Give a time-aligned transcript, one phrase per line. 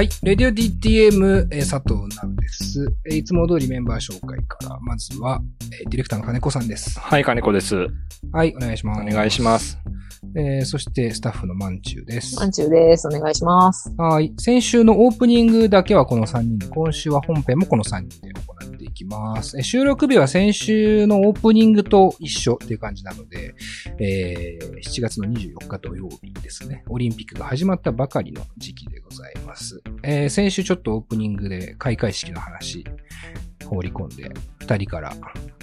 [0.00, 0.08] はい。
[0.22, 2.86] レディオ DTM、えー佐藤直です。
[3.04, 5.42] えーいつも通りメンバー紹介から、まずは、
[5.78, 6.98] えーディレクターの金子さんです。
[6.98, 7.86] はい、金子です。
[8.32, 9.02] はい、お願いします。
[9.02, 9.78] お願いします。
[10.34, 12.36] えーそして、スタッフのまんちゅうです。
[12.36, 13.08] まんちゅうです。
[13.08, 13.92] お願いします。
[13.98, 14.32] はい。
[14.38, 18.29] 先週のオープニングだけはこの3人で、今週は本編もこの3人で
[19.10, 19.58] ます。
[19.58, 23.54] え収録日は先週のオープニングと一緒っていう感じなので、
[23.98, 26.84] えー7月の24日土曜日ですね。
[26.88, 29.82] オリンピックが始まったばかりの時期でございます。
[30.02, 32.84] えー先週ちょっとオープニングで開会式の話
[33.66, 35.12] 放り込んで、2人から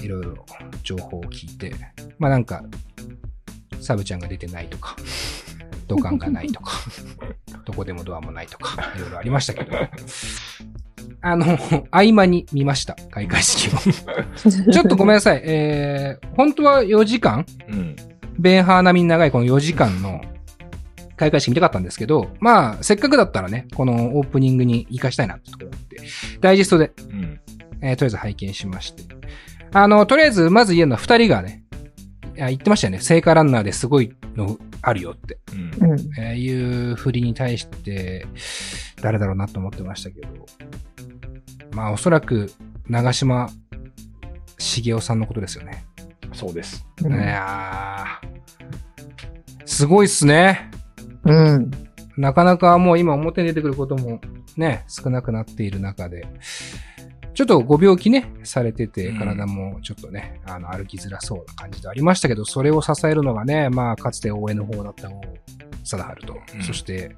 [0.02, 0.45] いろいろ
[0.84, 1.73] 情報を聞いて、
[2.20, 2.64] まあなんか、
[3.82, 4.95] サブちゃんが出てないとか、
[5.88, 6.72] 土管がないとか、
[7.66, 9.72] どこでもドアもないとか、いろいろありましたけど。
[11.22, 11.58] あの、
[11.92, 13.80] 合間に見ました、開会式を。
[14.72, 15.42] ちょっとごめんなさい。
[15.44, 17.46] えー、本当は4時間？
[17.70, 17.96] うん。
[18.40, 20.22] ベンハー並みに長いこの4時間の
[21.16, 25.98] 開会式見たかったんですけど、まあ、せっかくだったらね、このオープニングに活かしたいなってところがあって、
[26.40, 27.40] ダイジェストで、うん。
[27.81, 29.04] えーとりあえず拝見しまして。
[29.74, 31.64] あの、とりあえず、まず言えるのは2人がね、
[32.38, 33.00] 言ってましたよね。
[33.00, 35.40] 聖火ランナーですごいのあるよって。
[35.82, 35.92] うん。
[35.92, 36.00] うん。
[36.20, 38.26] えーいう振りに対して、
[39.02, 40.28] 誰だろうなと思ってましたけど、
[41.72, 42.52] まあおそらく
[42.88, 43.50] 長島
[44.58, 45.86] 茂雄さんのことですよね。
[46.34, 46.86] そうです。
[47.02, 48.28] いやー
[49.66, 50.72] すごいっすね。
[51.24, 51.72] うん。
[52.18, 54.22] なかなかもう今表に出てくることも
[54.56, 56.26] ね、少なくなっている中で、
[57.38, 65.22] ちょっとご病気ね、されてて、うん体もちょっとね、あの、歩きづらそうな感じでありましたけど、それを支えるのがね、まあ、かつて応援の方だった王
[65.84, 67.16] 貞治と、うんそして、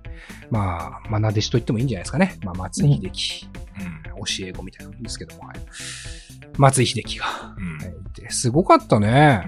[0.52, 2.38] まあ、まあ、なでしと言ってもいいんじゃないですかね。
[2.44, 3.48] まあ、松井秀喜、
[3.80, 4.26] うん。
[4.26, 5.58] 教え子みたいなもんですけども、はい。
[6.58, 9.46] 松井秀喜が、うんはいいて、すごかったね。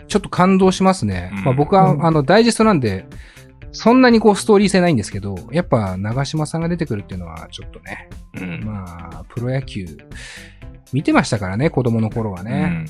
[0.00, 0.06] うん。
[0.08, 1.32] ちょっと感動しますね。
[1.36, 3.04] うんまあ僕は、うんあの、ダイジェストなんで、
[3.72, 8.08] そんなにこうストーリー性ないんですけど、やっぱ長島さんが出てくるっていうのはちょっとね、
[8.40, 8.64] うん。
[8.64, 9.86] まあ、プロ野球、
[10.92, 12.86] 見てましたからね、子供の頃はね。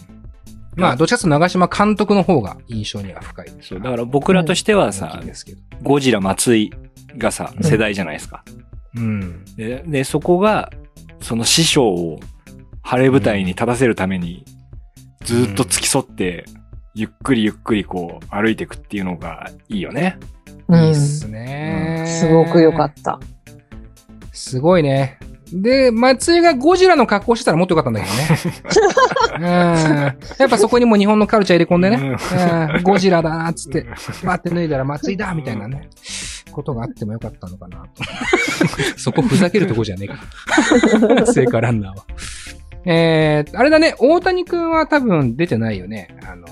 [0.76, 0.80] うん。
[0.80, 3.52] まあ、どっちかと長島監督の方が印象には深い。
[3.62, 5.60] そう、だから僕らとしては大さきい、ですけど。
[5.82, 6.70] ゴジラ松井
[7.16, 8.44] がさ、うん世代じゃないですか。
[8.94, 9.44] うん。
[9.56, 10.70] で、でそこが、
[11.20, 12.20] その師匠を
[12.82, 14.44] 晴れ舞台に立たせるために、
[15.24, 16.44] ずっと付き添って、
[16.94, 20.18] ゆっくりゆっくりこう歩いていくっていうのがいいよね。
[20.68, 20.84] うん。
[20.84, 23.20] いいっすね、すごく良かった。
[24.32, 25.18] すごいね。
[25.52, 29.38] で、松井がゴジラの格好してたらもっと良かったんだけどね。
[29.38, 29.44] うん。
[30.38, 32.16] やっぱそこにも日本のカルチャー入れ込んでね。
[32.76, 33.84] うん、ゴジラだな、っつって、
[34.24, 35.88] バーって脱いだら松井だみたいなね、
[36.50, 38.02] ことがあってもよかったのかなと。
[38.98, 41.26] そこふざけるとこじゃねえか。
[41.32, 42.04] 聖火ランナーは。
[42.84, 46.08] えー、あれだね、大谷くんは多分出てないよね。
[46.28, 46.46] あの、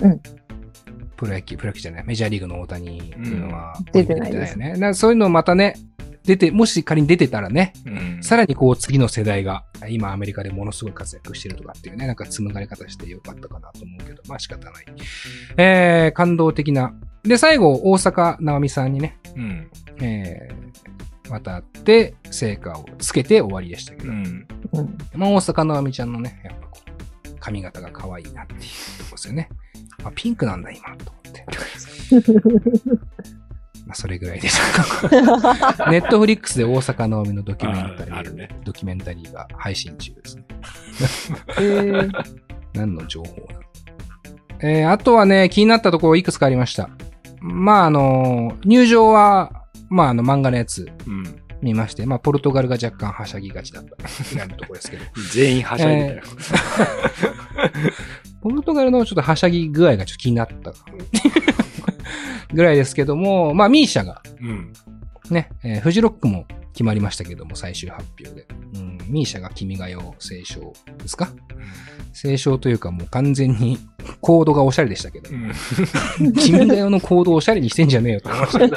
[0.00, 0.20] うん
[1.16, 4.72] プロ野球、プロ野球じゃない、メジャーリーグの大谷っていうのは、うん出てないよね。
[4.72, 5.74] だからそういうのをまたね、
[6.24, 8.22] 出て、もし仮に出てたらね、うん。
[8.22, 14.84] さらにこう次の世代が、今アメリカでものすごい活躍してるとかっていうね、なんか紡がれ方してよかったかなと思うけど、まあ仕方ない。
[15.58, 16.94] えー、感動的な。
[17.24, 19.70] で、最後、大阪直美さんにね、うん。
[20.00, 24.46] えー、渡って、成果をつけて終わりでしたけど、うん。
[24.72, 24.98] うん。
[25.14, 26.83] まあ大阪直美ちゃんのね、やっぱこう、
[27.44, 28.60] 髪型が可愛いなっていう
[28.98, 29.50] とこですよね。
[30.02, 31.44] まあピンクなんだ今、と思って。
[33.86, 34.62] まあそれぐらいでしょ
[35.06, 35.10] う
[35.42, 35.76] か。
[35.92, 40.44] ネットフリックスで大阪直美のドキュメンタリー、ああるねドキュメンタリーが配信中ですね。
[41.58, 42.10] えー、
[42.72, 43.64] 何の情報なの？
[44.60, 46.88] えー、あとはね、気になったところいくつかありました。
[47.42, 51.43] まあ、あの、入場は、まあ、あの、漫画のやつうん。
[51.64, 53.96] 見まして、まあ、ポルトガルが若干はしゃぎがちだった。
[54.32, 56.22] ぐらいのところですけど、全員はしゃいでたよ。
[58.42, 60.72] ポルトガルのちょっとはしゃぎ具合がちょっと気になった。
[62.52, 64.72] ぐらいですけども、まあ、ミーシャがうん。
[65.30, 68.46] ね、えーフジロックも決まりましたけども、最終発表で。
[68.74, 71.30] うん、ミーシャが君が代斉唱ですか？
[72.12, 73.78] 斉唱というかもう完全に
[74.20, 75.34] コードがおしゃれでしたけど、う
[76.28, 76.32] ん。
[76.34, 78.28] 君が代のコードをおしゃれにしてんじゃねえよと。
[78.30, 78.42] 思い。
[78.42, 78.76] ましたけど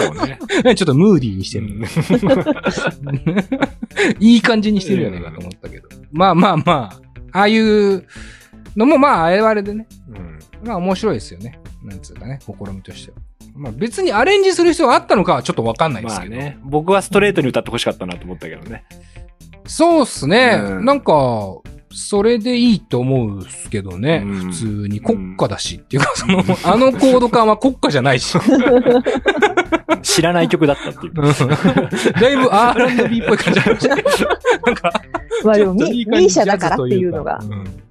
[0.00, 0.38] そうね。
[0.74, 1.68] ちょっとムーディーにしてる。
[4.20, 5.88] いい感じにしてるよね、かと思ったけど。
[6.12, 6.92] まあまあま
[7.32, 8.06] あ、ああいう
[8.76, 10.38] のもまあ、あれはあれでね、うん。
[10.66, 11.58] まあ面白いですよね。
[11.82, 13.18] なんつうかね、試みとしては。
[13.56, 16.36] まあ別にアレンジする必要があったのかはちょっとわかんないですけど。
[16.36, 16.58] まあね。
[16.64, 18.84] 僕はストレートに歌ってほしかったなと思ったけどね。
[19.66, 20.60] そうっすね。
[20.62, 21.12] うんなんか、
[21.92, 24.22] それでいいと思うっすけどね。
[24.24, 25.76] うん普通に国家だし。
[25.76, 28.38] っていうか、その、あのコード感は国家じゃないし。
[30.02, 31.12] 知らない曲だったっていう。
[31.14, 33.88] だいぶ R&B っぽい感じありまし。
[33.88, 34.92] なんか、
[35.44, 37.40] まあでもミ、ミーシャだからっていうのが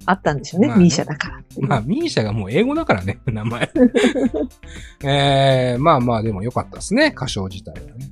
[0.06, 0.68] あったんでしょうね。
[0.76, 3.70] ミーシャだからまあ、ミーシャがもう英語だからね、名前。
[5.04, 8.10] えー、まあまあ、でも良かったですね、歌唱自体はね。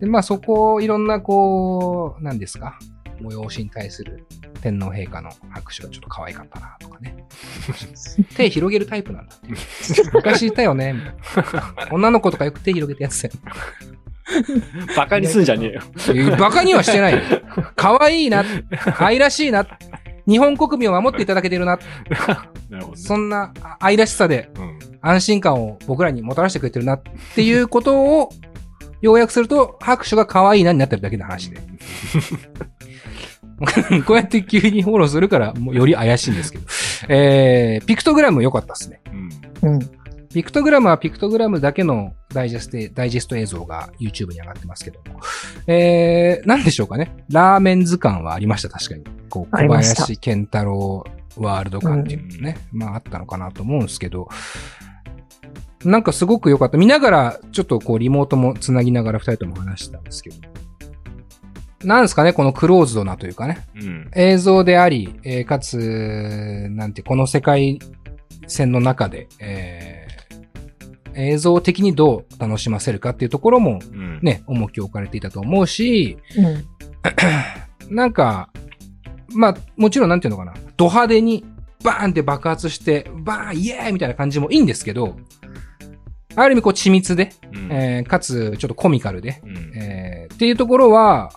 [0.00, 2.78] で、まあそこをいろんなこう、何ですか、
[3.20, 4.26] 催しに対する
[4.62, 7.16] 天皇陛下の拍手がちょっと可愛かったなとかね。
[8.36, 9.48] 手広げるタイプなんだって。
[10.12, 11.88] 昔いたよね、みたいな。
[11.90, 13.34] 女の子とかよく手広げてやってたよ。
[14.96, 15.72] バカにすんじゃね
[16.06, 16.36] えよ。
[16.36, 17.20] バカにはしてないよ。
[17.76, 18.44] 可愛いな、
[18.98, 19.66] 愛らしいな、
[20.28, 21.78] 日本国民を守っていただけてるな、
[22.68, 22.96] なるほどね。
[22.96, 24.78] そんな愛らしさでうん。
[25.02, 27.02] 安心感を僕らにもたらしてくれてるなっ
[27.34, 28.30] ていうことを
[29.00, 31.58] 要約すると拍手が可愛いなになってるだけの話で。
[34.06, 36.64] こうやって急にフォローするからもうより怪しいんですけど。
[37.08, 39.00] えー、ピクトグラム良かったですね。
[39.62, 39.74] うん。
[39.74, 39.90] うん。
[40.32, 45.20] ピクトグラムはピクトグラムだけのダイジェスト、ダイジェスト映像が YouTube に上がってますけども。
[45.66, 47.12] えー、なんでしょうかね。
[47.28, 49.04] ラーメン図鑑はありました、確かに。
[49.28, 51.04] こう、小林健太郎
[51.36, 52.58] ワールド感っていうのね。
[52.72, 54.28] まああったのかなと思うんですけど。
[55.84, 56.78] なんかすごく良かった。
[56.78, 60.36] 見ながら、ちょっとこう、リモートもつなぎながら二人とも話してたんですけど。
[61.84, 63.58] なんですかね、このクローズドなというかね。
[63.74, 64.10] うん。
[64.14, 67.78] 映像であり、えーかつ、なんて、この世界
[68.46, 70.10] 線の中で、えー
[71.12, 74.20] 映像的にどう楽しませるかっていうところもうん。
[74.22, 76.64] ね、重きを置かれていたと思うし、うん。
[77.94, 78.48] なんか、
[79.34, 81.44] まあ、もちろんなんていうのかな、ド派手に
[81.82, 85.16] バーンって爆発して、バーンイエーイみたいな感じもいいんですけど、
[86.36, 87.72] ある意味こう緻密で、うん。
[87.72, 89.72] えーかつちょっとコミカルで、うん。
[89.76, 91.32] えーっていうところは、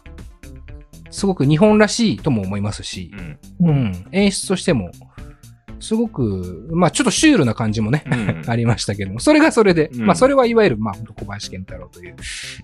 [1.13, 3.12] すごく日本らしいとも思いますし、
[3.60, 3.68] うん。
[3.68, 3.71] う。
[3.71, 4.92] うんん、演出としても、
[5.80, 12.15] すごく、まあちょっとシュールな感じもね、うん ありましたけども、それがそれで、うんまあそれはいわゆる、まあ小林健太郎という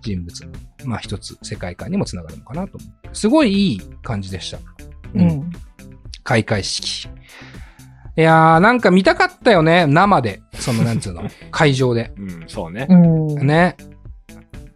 [0.01, 0.51] 人物の、
[0.85, 3.15] まあ一つ世界観にもつながるのかなと思う。
[3.15, 4.57] すごいいい感じでした。
[5.13, 5.23] う。
[5.23, 5.51] ん。
[6.23, 7.07] 開会式。
[8.17, 10.41] いやー、なんか見たかったよね、生で。
[10.53, 12.11] その、なんつうの、 会場で。
[12.17, 12.43] うん。
[12.47, 12.87] そうね。
[12.89, 12.95] う
[13.43, 13.47] ん。
[13.47, 13.77] ね。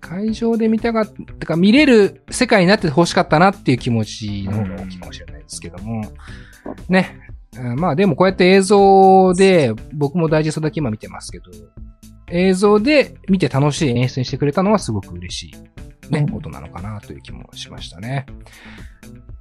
[0.04, 6.04] 会場で見たかったか、見れる世界になってほしかったなっていう気持ちの方が大きいかもしれないですけども。
[6.90, 7.20] ね。
[7.58, 11.46] うんまあでもこうやって映像で、僕もダイジェストだけ今見てますけど、
[12.28, 15.52] 映像で見て楽しい演出にしてくれたのはすごく嬉し
[16.10, 18.26] い、ね、うんことなのかなという気もしましたね。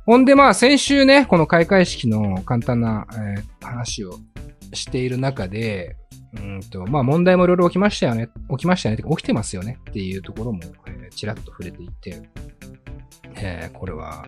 [0.04, 4.18] ほんでまあ先週ね、この開会式の簡単な、えー話を
[4.72, 5.96] している中で、
[6.34, 8.28] うんと、まあ問題もいろいろ起きましたよね。
[8.50, 9.04] 起きましたよね。
[9.08, 12.22] 起きてますよねっていうところも、えーちらっと触れていて、
[13.34, 14.26] えーこれは、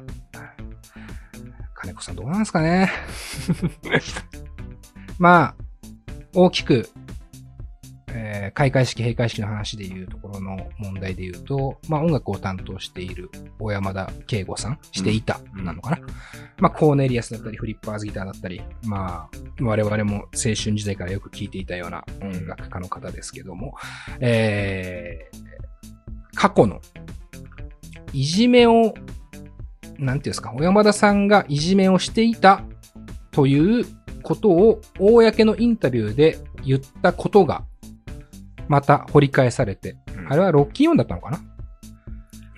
[1.75, 2.90] 金子さんどうなんですかね。
[5.19, 5.54] まあ、
[6.34, 6.88] 大きく、
[8.14, 15.99] えー開会式、閉会式の話でいうところの問題で言うと、まあ音楽を担当している小山田圭吾さん、していた、なのかな？
[16.58, 23.75] まあコーネリアスだったり、フリッパーズギターだったり、まあ我々も青春時代からよく聴いていたような音楽家の方ですけども、
[24.20, 25.44] えー
[26.37, 26.81] 過去の
[28.12, 28.94] いじめを、なんてい
[29.99, 32.62] うんですか、小山田さんがいじめをしていた
[33.31, 33.87] という
[34.22, 37.64] ことを、公のインタビューで言ったことが、
[38.69, 41.40] また掘り返されて、うんあれはロッキーオンだったのかな？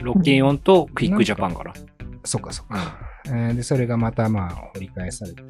[0.01, 1.73] ロッキンオンとクイックジャパンから。
[2.25, 2.99] そっかそっか。
[3.27, 5.43] えーで、それがまたまあ掘り返されて、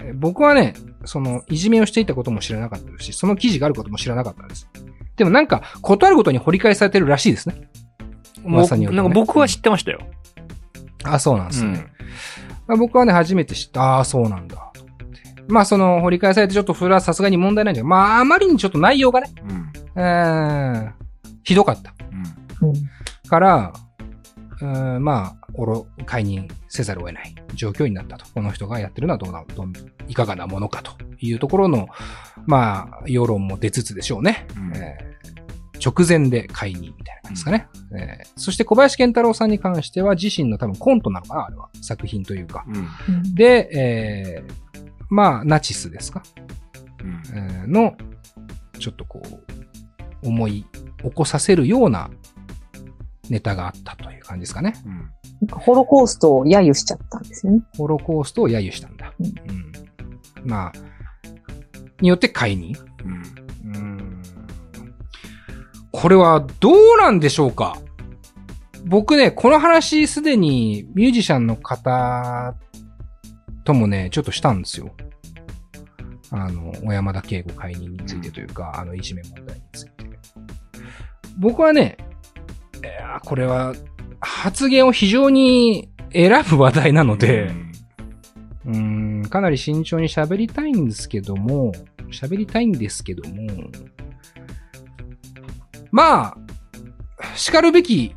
[0.00, 0.74] えー僕はね、
[1.04, 4.68] その、いじめをしていたことも知らなかったですし、その記事があることも知らなかったです。
[5.16, 7.68] でもなんか、ことあるごとに掘り返されてるらしいですね。
[8.44, 9.98] 噂によるとねなんか僕は知ってましたよ。
[11.02, 11.70] あ、そうなんですね。
[11.70, 11.74] うん。
[12.68, 13.82] まあ、僕はね、初めて知った。
[13.82, 14.72] ああ、そうなんだ。
[15.48, 19.72] まあ、その、掘り返されてちょっとそれはさすがに問題ないんだけど、まあ、あまりにちょっと内容がね、うん。
[19.96, 20.94] うーん、
[21.42, 21.94] ひどかった。
[22.62, 22.68] うん。
[22.68, 22.74] うん。
[23.28, 23.72] から、
[24.60, 28.26] うーん、まあ、おろ、解任せざるを得ない状況になったと。
[28.34, 29.72] この人がやってるのはどうな、どん、
[30.08, 31.88] いかがなものかというところの、
[32.46, 34.46] まあ、世論も出つつでしょうね。
[34.56, 35.16] うんえー
[35.84, 37.68] 直前で解任みたいな感じですかね。
[37.94, 41.68] えーそして小林健太郎さんに関しては自身の多分コントなのかなあれは。
[41.82, 42.64] 作品というか。
[42.66, 43.34] うん。
[43.34, 44.52] で、えー
[45.10, 46.22] まあ、ナチスですか、
[47.00, 47.94] うんえーの、
[48.78, 49.28] ちょっとこう、
[50.26, 50.66] 思い
[51.02, 52.10] 起こさせるような
[53.28, 54.74] ネタがあったという感じですかね。
[54.84, 55.10] うん。
[55.40, 57.62] なんかホロコーストを揶揄しちゃったんですよね。
[57.76, 59.12] ホロコーストを揶揄したんだ。
[59.18, 59.72] うんうん
[60.44, 60.72] まあ、
[62.00, 62.76] によって解任。
[63.04, 63.74] うん。
[63.74, 64.22] うん
[65.92, 67.78] これはどうなんでしょうか
[68.84, 72.54] 僕ね、この話すでにミュージシャンの方
[73.64, 74.94] ともね、ちょっとしたんですよ。
[76.30, 80.05] あの、小山田圭吾解任についてというか、あの、いじめ問題について。
[81.36, 81.96] 僕はね、
[82.82, 83.74] いやこれは
[84.20, 87.50] 発言を非常に選ぶ話題なので、
[88.64, 91.72] うーん、かなり慎重に喋りたいんですけども、
[92.10, 93.46] 喋りたいんですけども、
[95.90, 96.36] まあ、
[97.34, 98.14] 叱るべき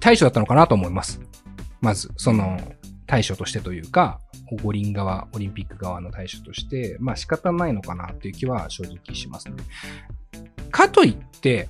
[0.00, 1.20] 対処だったのかなと思います。
[1.80, 2.58] まず、その、
[3.06, 4.20] 対処としてというか、
[4.62, 9.54] 五輪側、オリンピック側の対処として、まあ仕方ないのかなっていう気は正直しますね。
[10.70, 11.68] かといって、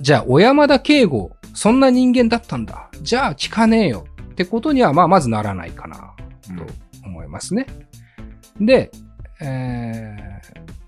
[0.00, 2.90] じゃあ、小山田圭吾、そんな人間だったんだ。
[3.02, 4.06] じゃあ、聞かねえよ。
[4.32, 6.14] ってことには、まあ、まずならないかな、
[6.56, 6.66] と
[7.04, 7.66] 思いますね。
[8.60, 8.90] で、
[9.40, 10.14] え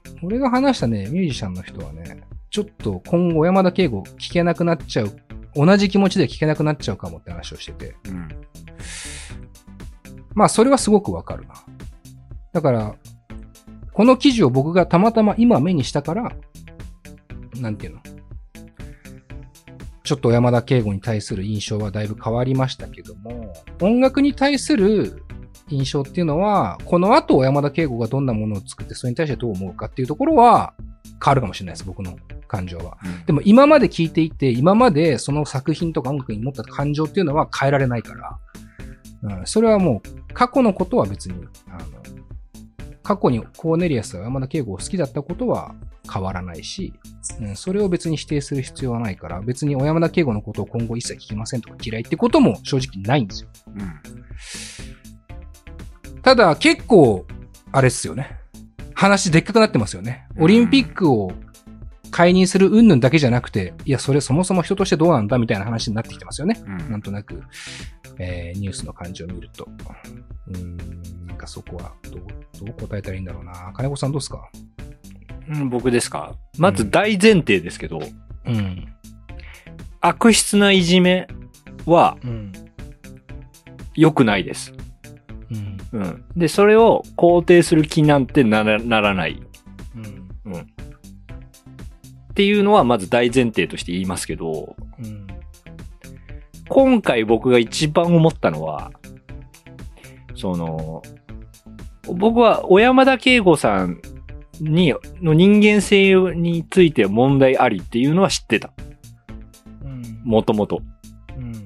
[0.05, 5.17] ー、俺が話したね、ミュージシャンの人はね、ちょっと今後小山田圭吾聞けなくなっちゃう、
[5.55, 8.29] 同じ気持ちで聞けなくなっちゃうかもって話をしてて、うん。
[10.35, 11.55] まあ、それはすごくわかるな。
[12.53, 12.95] だから、
[13.93, 16.33] この記事を僕がたまたま今目にしたから、
[17.57, 18.01] なんていうの？
[20.09, 25.23] ちょっと小山田圭吾に対する印象はだいぶ変わりましたけども、音楽に対する
[25.69, 30.73] 印象っていうのは、この後小山田圭吾がどんなものを作ってそれに対してどう思うかっていうところは
[31.23, 32.97] 変わるかもしれないです、僕の感情は。
[33.27, 38.39] でも今まで聞いていて、今までその作品とか音楽に持った感情っていうのは変えられないから、
[39.41, 41.35] うん、それはもう過去のことは別に、
[41.69, 41.85] あの、
[43.03, 45.75] 過去にコーネリアスが山田圭吾を好きだったことは
[46.13, 46.93] 変わらないし、
[47.41, 53.49] うん、それを別に否定する必要はないから、別に小山田圭吾のことを今後一切聞きませんとか嫌いってことも正直ないんですよ。
[53.77, 53.93] うん。
[56.23, 57.27] ただ結構、
[57.73, 58.39] あれっすよね。
[58.95, 60.27] 話でっかくなってますよね。
[60.39, 61.33] オリンピックを
[62.11, 66.61] 解任する云々だけじゃなくて、いや、それそもそも人としてどうなんだみたいな話になってきてますよね。
[66.67, 67.43] うんなんとなく、
[68.19, 69.69] えーニュースの感じを見ると。
[70.49, 73.73] うーん、なんかそこはどう、どう答えたらいいんだろうな。
[73.75, 74.51] 金子さんどうですか？
[75.49, 76.35] うん、僕ですか？
[76.59, 78.01] まず大前提ですけど、
[78.45, 78.87] うん。
[80.01, 81.27] 悪質ないじめ
[81.87, 82.53] はうん。
[83.95, 84.73] 良くないです。
[85.51, 86.01] うん。
[86.01, 86.25] うん。
[86.37, 89.43] で、それを肯定する気なんてならならない。
[89.97, 89.99] う
[90.51, 90.53] ん。
[90.53, 90.61] うん。
[90.61, 90.65] っ
[92.35, 95.27] ていうのはまず大前提として言いますけど、うん。
[96.69, 98.93] 今回僕が一番思ったのは、
[100.37, 101.03] その、
[102.05, 104.01] 僕は小山田圭吾さん
[104.61, 108.73] に、の人間性について問題ありっていうのは知ってた。
[109.83, 110.21] うん。
[110.25, 110.83] もともと。
[111.37, 111.65] うん。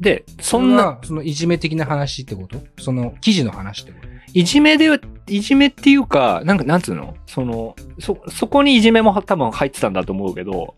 [0.00, 2.58] で、そそんな、そのいじめ的な話ってこと？
[2.78, 4.08] その記事の話ってこと？
[4.34, 7.14] いじめで、いじめっていうか、なんか、なんつうの？
[7.26, 10.74] その、そ、そこにいじめも多分入ってたんだと思うけど、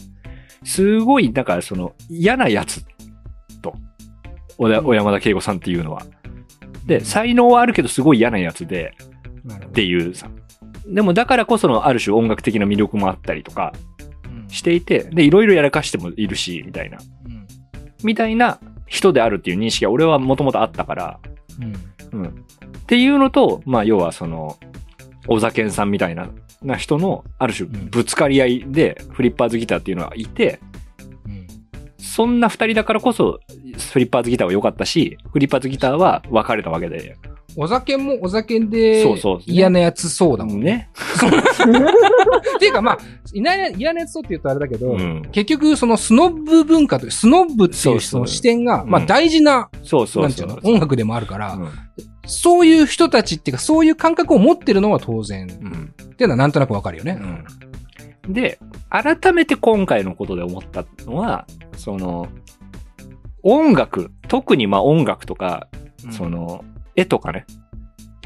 [0.65, 2.85] すごい、だからその、嫌なやつ
[3.63, 3.75] と、
[4.57, 6.05] 小山田圭吾さんっていうのは。
[6.87, 8.95] で、才能はあるけどすごい嫌なやつで、
[9.67, 10.29] っていうさ。
[10.87, 13.73] でもだからこそのある種音楽的な魅力もあったりとか
[14.27, 16.99] うんしていて、で、いろいろやらかしてもいるし、みたいな。
[17.27, 17.45] うん
[18.03, 21.21] みたいな人であるっていう認識は俺はもともとあったから、
[22.13, 22.27] うんうん。
[22.29, 22.31] っ
[22.87, 24.59] ていうのと、まあ要はその、
[25.27, 26.29] 小酒さんみたいな
[26.63, 30.61] な人のある種うんぶつかり合いでフリッパーズギターっていうのはいて、
[31.27, 31.47] うん
[31.99, 33.41] そんな二人だからこそ
[33.93, 37.17] フリッパーズギターは良かったし、フリッパーズギターは別れたわけで。
[37.57, 40.65] お酒もお酒でそうそう嫌なやつそうだもんね。
[40.65, 40.91] ね。
[42.57, 42.99] っていうかまあ、
[43.33, 45.23] いない嫌なやつそうって言うとあれだけど、うん。
[45.33, 51.69] 結局そのスノブ文化という、スノブっていうその視点が、うんまあ大事な、そうそうなんてそいううの、音楽でもあるから、うん。
[52.27, 55.95] そういう人たちっていうか、そういう感覚を持ってるのは当然、っうん。
[56.17, 57.19] ていうのはなんとなくわかるよね。
[58.29, 58.59] で、
[58.89, 61.47] 改めて今回のことで思ったのは、
[61.77, 62.29] その、
[63.43, 65.69] 音楽、特にまあ音楽とか、
[66.05, 66.13] うん。
[66.13, 66.65] そ、の、
[66.97, 67.47] 絵とかね、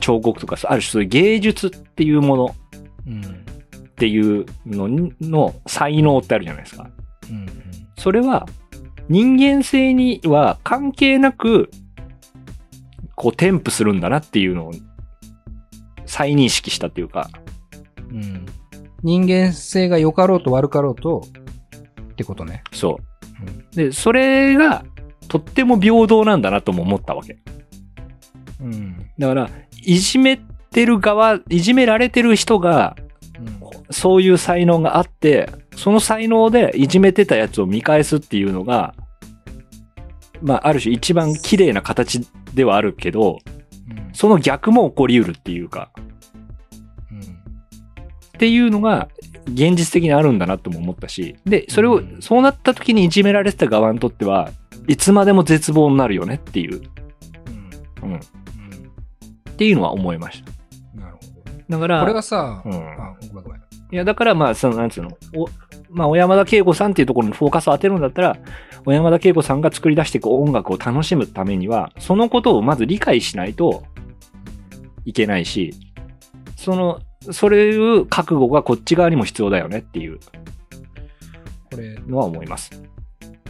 [0.01, 2.55] 彫刻とか、ある種そういう芸術っていうもの
[3.07, 3.23] うん。
[3.23, 6.89] っていうのにの才能ってあるじゃないですか。
[7.31, 7.47] うん。
[7.97, 8.47] それは、
[9.09, 11.71] 人間性には関係なく、
[13.17, 14.73] こう、添付するんだなっていうのを、
[16.07, 17.29] 再認識したっていうか、
[18.11, 18.47] うん。
[19.03, 21.25] 人間性が良かろうと悪かろうと、
[22.13, 22.63] ってことね。
[22.73, 23.43] そう。
[23.43, 24.85] うんで、それが、
[25.29, 27.39] とっても平等なんだなとも思ったわけ。
[28.61, 29.11] うん。
[29.19, 29.51] だから、
[29.83, 32.97] いじめてる側、いじめられてる人が、
[33.91, 38.95] そういう才能があって、その才能でいじめてたやつを見返すっていうのが、
[40.43, 43.39] まあ、ある種一番綺麗な形ではあるけど、
[43.91, 44.15] うん。
[44.15, 45.91] その逆も起こり得るっていうか、
[47.11, 47.21] うん。
[47.21, 47.25] っ
[48.39, 49.09] ていうのが
[49.55, 54.51] 現実的にあるんだなとも思ったし、で、それをうん、そうなった時にいじめられてた側にとっては、
[54.87, 56.83] いつまでも絶望になるよねっていう、
[59.59, 60.53] っていうのは思いました。
[60.95, 61.01] うん。
[61.01, 61.65] なるほどね。
[61.69, 63.61] だから、これがさ、うんあ、ごめんごめん。
[63.61, 65.49] いや、だからまあ、その、なんつうの、お、
[65.91, 68.39] まあ、小山田圭吾さんっていうところにフォーカスを当てるんだったら、
[68.85, 73.83] 小山田圭吾さんが作り出していく音楽を楽しむためには、そのことをまず理解しないと
[75.05, 75.75] いけないし、
[76.57, 77.01] その、
[77.33, 80.21] それいう覚悟がこっち側にも必要だよねっていう
[81.73, 82.71] これ、のは思います。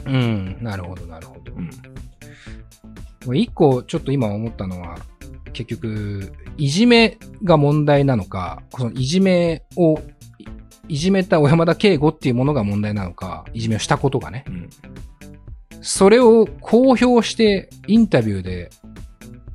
[0.06, 1.52] うん、なるほど、なるほど。
[1.52, 1.66] うん。
[1.66, 4.96] もう一個ちょっと今思ったのは、
[5.52, 10.00] 結局、いじめが問題なのか、そのいじめを、
[10.88, 14.45] いいじめた小山田圭吾っていうものが問題なのか、いじめをしたことがね。
[14.49, 14.71] うん。
[15.83, 18.71] それを公表してインタビューで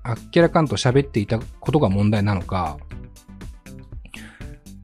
[0.04, 2.78] あっけらかんと喋っていたことが問題なのか、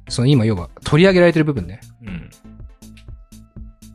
[0.10, 1.80] その今要は取り上げられてる部分ね。
[2.04, 2.30] うん。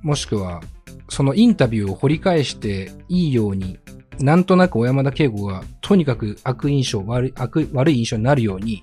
[0.02, 0.62] もしくは、
[1.08, 3.78] そのインタビューを掘り返していいように、
[4.20, 8.82] なんとなく小山田圭吾がとにかく悪印象、悪い、悪悪い印象になるように、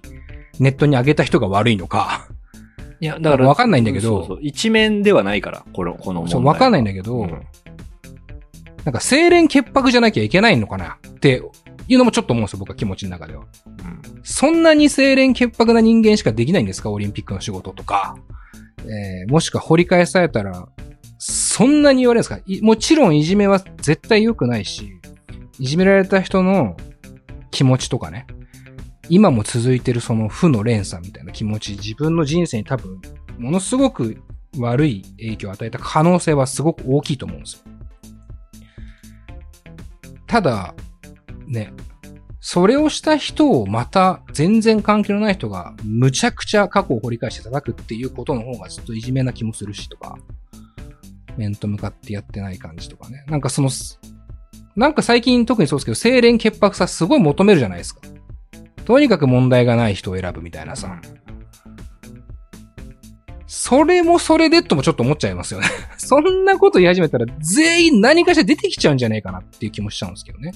[0.59, 2.27] ネットに上げた人が悪いのか、
[2.99, 3.47] いや、だから。
[3.47, 6.31] わかんないんだけどそうそう一面ではないから、この、この問題。
[6.33, 7.29] そうわかんないんだけど、うん。
[8.83, 10.97] なんか清廉潔白じゃなきゃいけないのかな？
[11.07, 11.41] って
[11.87, 13.45] いうのもちょっと思うんですよ、僕は気持ちの中では。
[13.65, 14.01] うん。
[14.23, 16.91] そんなに清廉潔白な人間しかできないんですか？
[16.91, 18.17] オリンピックの仕事とか。
[18.83, 20.67] えーもしくは掘り返されたら、
[21.19, 22.39] そんなに言われるんですか？
[22.45, 24.99] いもちろんいじめは絶対良くないし、
[25.61, 26.75] いじめられた人の
[27.51, 28.25] 気持ちとかね、
[29.09, 32.99] 今も続いてるその負の連鎖みたいな気持ち、自分の人生に多分、
[33.37, 34.17] ものすごく
[34.57, 37.59] 悪い影響を与えた可能性はすごく大きいと思うんですよ。
[40.25, 40.73] ただ、
[41.45, 41.71] ね、
[42.39, 50.17] それをした人をまた全然関係のない人がむちゃくちゃ過去を掘り返して叩くっていうことの方がずっといじめな気もするしとか、
[51.37, 53.23] 面と向かってやってない感じとかね。
[53.27, 53.69] なんかその、
[54.75, 58.01] なんか最近特にそうですけど、清廉潔白さすごい求めるじゃないですか。
[58.85, 60.99] とにかく問題がない人を選ぶみたいなさ。
[63.47, 65.67] それもそれでともちょっと思っちゃいますよね。
[65.97, 70.53] そんなこと言い始めたら全員何かしら出てきちゃうんじゃないかなっていう気もしちゃうんですけどね。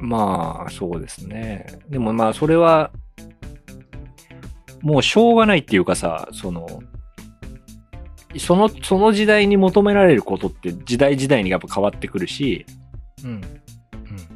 [0.00, 1.66] まあ、そうですね。
[1.88, 2.90] でもまあ、それは、
[4.82, 6.66] もうしょうがないっていうかさ、その、
[8.38, 12.66] その、その時代に求められることって時代時代にやっぱ変わってくるし、
[13.24, 13.40] うん。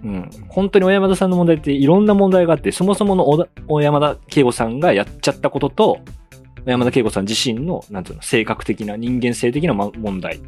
[0.03, 0.31] うん。
[0.49, 3.27] 本当に小山田さんの問題っていろんな問題があって、そもそもの
[3.67, 6.01] 小山田圭吾さんがやっちゃったことと、
[6.65, 10.41] 小山田圭吾さん自身の、なんていうの、性格的な人間性的なま問題う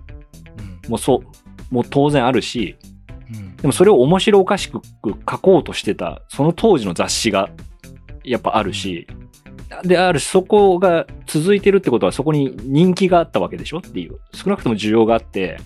[0.88, 0.90] ん。
[0.90, 2.76] もそう、もう当然あるし、
[3.34, 3.56] うん。
[3.56, 7.50] でもそれを面白おかしく書こうとしてた、その当時の雑誌が
[8.24, 9.06] やっぱあるし、
[9.84, 14.18] で、あるし、そこが続いてるってことはそこに人気があったわけでしょっていう。
[14.34, 15.58] 少なくとも需要があって、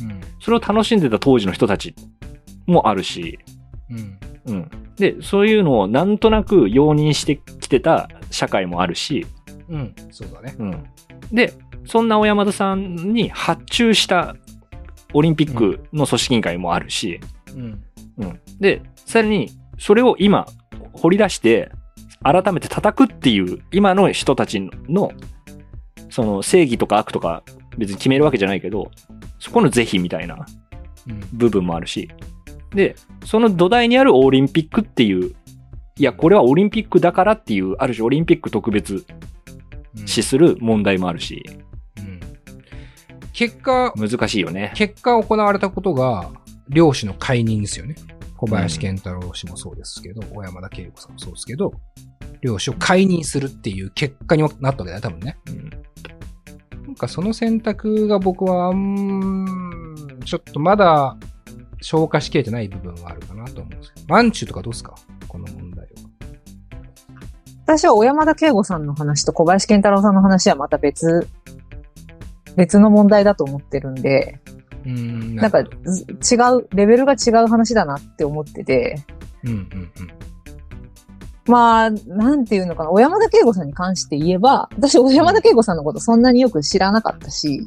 [0.00, 0.20] うん。
[0.40, 1.94] それを楽しんでた当時の人たち
[2.66, 3.38] もあるし、
[3.90, 4.18] うん。
[4.46, 4.70] うん。
[4.96, 9.26] で、そういうのをなんとなく容認してきてた社会もあるし、
[9.68, 9.94] うん。
[10.10, 10.54] そうだね。
[10.58, 10.84] うん。
[11.32, 11.52] で、
[11.86, 14.36] そんな小山田さんに発注した
[15.12, 17.20] オリンピックの組織委員会もあるし、
[17.54, 17.82] うん。
[18.18, 18.40] うん。
[18.60, 20.46] で、さらに、それを今、
[20.92, 21.70] 掘り出して、
[22.22, 25.12] 改めて叩くっていう、今の人たちの、
[26.10, 27.42] その正義とか悪とか
[27.78, 28.90] 別に決めるわけじゃないけど、
[29.38, 30.46] そこの是非みたいな
[31.08, 31.20] うん。
[31.32, 32.10] 部分もあるし、
[32.74, 35.34] で、その土台にあるオリンピックっていう、
[35.98, 39.06] いや、これはオリンピックだからっていう、ある種オリンピック特別
[40.04, 41.44] 視する問題もあるし、
[41.98, 42.20] うん。
[43.32, 44.72] 結果、難しいよね。
[44.74, 46.30] 結果行われたことが、
[46.68, 47.94] 漁師の解任ですよね。
[48.36, 51.72] 小林健太郎氏もそうですけど、小山田圭吾さんもそうですけど、
[52.42, 55.38] 漁師を解任するっていう結果になったわけだよ、多分ね。
[55.48, 55.85] うん
[56.96, 61.16] かその選択が僕は、うーん、ちょっとまだ
[61.80, 64.06] 消化しきれてない部分はあるかなと思うんですけど。
[64.08, 64.94] マンチュとかどうですか？
[65.28, 65.90] この問題は。
[67.66, 71.28] 私は小山田圭吾さんの話と小林健太郎さんの話はまた別、
[72.56, 74.40] 別の問題だと思ってるんで、
[74.84, 75.34] うーん。
[75.34, 79.04] なんか違う、レベルが違う話だなって思ってて、
[79.42, 79.90] うんうんうん。
[81.46, 87.62] まあ、なんていうのかな、小山田圭吾さんに関して言えば、私小山田圭吾さんのことそんなによく知らなかったし、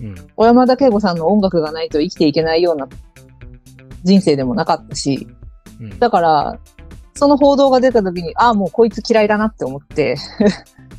[0.00, 0.14] うん。
[0.36, 2.88] 小山田圭吾さんの音楽がないと生きていけないような
[4.04, 5.26] 人生でもなかったし、
[5.80, 5.98] うん。
[5.98, 6.58] だから、
[7.14, 10.16] その報道が出た時に、ああ、もうこいつ嫌いだなって思って、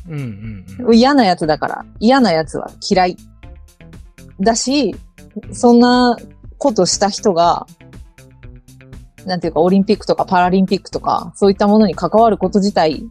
[0.08, 0.94] うんうんうん。
[0.94, 3.16] 嫌なやつだから、嫌なやつは嫌い。
[4.40, 4.96] だし、
[5.52, 6.16] そんな
[6.58, 7.66] ことした人が、
[9.28, 13.04] なんていうか、オリンピックとかパラリンピックとか、そういったものに関わること自体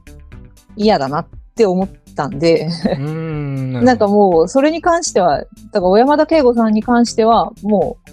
[0.76, 2.68] 嫌だなって思ったんで、
[3.00, 3.72] ん。
[3.84, 8.12] なんかもう、それに関しては、だから小山田圭吾さんに関しては、もう、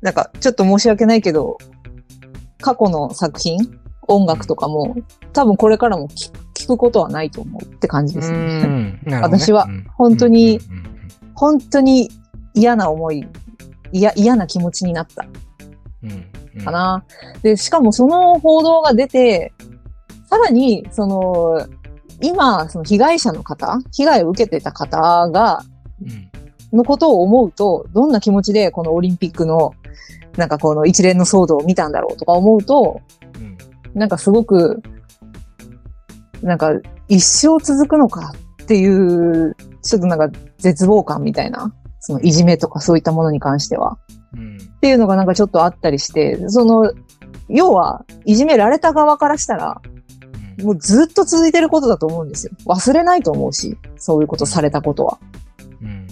[0.00, 1.58] なんか、ちょっと申し訳ないけど、
[2.62, 3.58] 過去の作品、
[4.08, 4.96] 音楽とかも、
[5.32, 9.00] 多分これからも聞聞くことはないと思うって感じですね。
[9.04, 9.20] ね。
[9.22, 9.86] 私はうん。
[9.96, 10.60] 本当に
[11.34, 12.10] 本当に
[12.52, 13.26] 嫌な思い、
[13.92, 15.26] 嫌、嫌な気持ちになった。
[16.02, 16.29] うん
[16.64, 17.04] かな。
[17.42, 19.52] で、しかもその報道が出て、
[20.28, 21.66] さらに、その、
[22.22, 25.62] 今、その被害者の方、被害を受けてた方が、
[26.72, 29.74] のことを思うと、どんな気持ちでこのオリンピックの、
[30.36, 33.00] なんかこの一連の騒動を見たんだろうとか思うと、
[33.94, 34.82] なんかすごく、
[36.42, 36.72] なんか
[37.08, 38.32] 一生続くのか
[38.62, 43.98] っていう、ちょっとなんか絶望感みたいな、そのいじめとかそういったものに関しては。
[44.80, 44.86] うん。
[44.86, 46.92] っていうのがなんかちょっとあったりして、その、
[47.48, 49.80] 要は、いじめられた側からしたら、
[50.62, 52.52] もうずっと続いてることだと思うんですよ。
[52.66, 55.18] 忘れないと思うし、そういうことされたことは。
[55.82, 56.08] うん。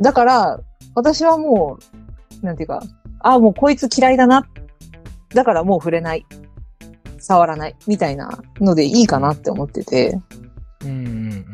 [0.00, 0.60] だから、
[0.94, 1.78] 私はも
[2.42, 2.82] う、なんていうか、
[3.20, 4.46] ああ、もうこいつ嫌いだな。
[5.30, 6.26] だからもう触れない。
[7.18, 7.76] 触らない。
[7.86, 10.20] みたいなのでいいかなって思ってて。
[10.84, 10.90] うん。
[10.90, 11.44] うん。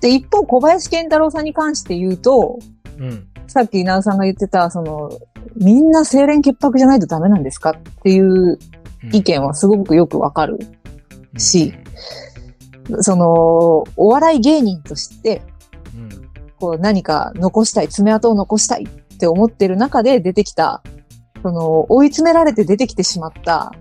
[0.00, 2.58] で、一方、小林健太郎さんに関して言うと、
[2.98, 3.04] うん。
[3.04, 3.28] うん。
[3.46, 5.10] さっき稲尾さんが言ってた、その、
[5.56, 8.58] みんな清廉潔白じゃないとダメなんですかっていう
[9.12, 10.58] 意見はすごくよくわかる。
[11.38, 11.72] し
[13.00, 15.42] その、お笑い芸人として、
[15.94, 16.08] うん。
[16.58, 20.82] こう何か残したい、爪痕を残したいって思ってる中で出てきた、
[21.42, 23.72] その、追い詰められて出てきてしまった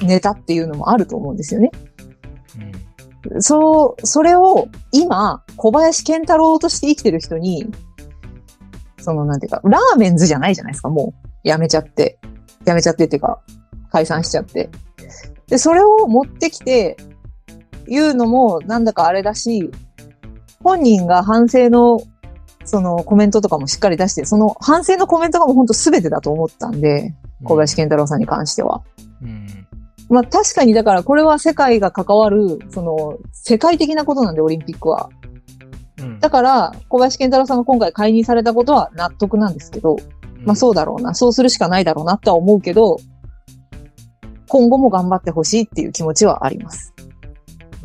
[0.00, 0.08] うん。
[0.08, 1.70] ネタっていうのもあると思うんですよね。
[1.74, 1.89] うん。
[3.40, 7.66] そう、それを今、小林健太郎として生きてる人に、
[9.00, 11.48] その、なんていうか、ラーメンズじゃないじゃないですか、もう。
[11.48, 12.18] やめちゃって。
[12.64, 13.40] やめちゃってっていうか、
[13.90, 14.70] 解散しちゃって。
[15.46, 16.96] で、それを持ってきて、
[17.86, 19.70] 言うのもなんだかあれだし、
[20.62, 22.00] 本人が反省の、
[22.64, 28.82] そのコメントとかもしっかり出して、その反省のコメントがもう本当全てだと思ったんで、小林健太郎さんに関しては。
[29.22, 29.59] うん。
[30.10, 35.08] まあ確かにだからこれは世界が関わる、その世界的なことなんでオリンピックは。
[36.00, 36.18] うん。
[36.18, 39.96] だから小林健太郎さんが今回解任されたことは納得なんですけど、
[40.44, 42.98] まあそうだろうな、そうするしかないだろうなとは思うけど、
[44.48, 46.92] 今後も頑張ってほしいっていう気持ちはあります。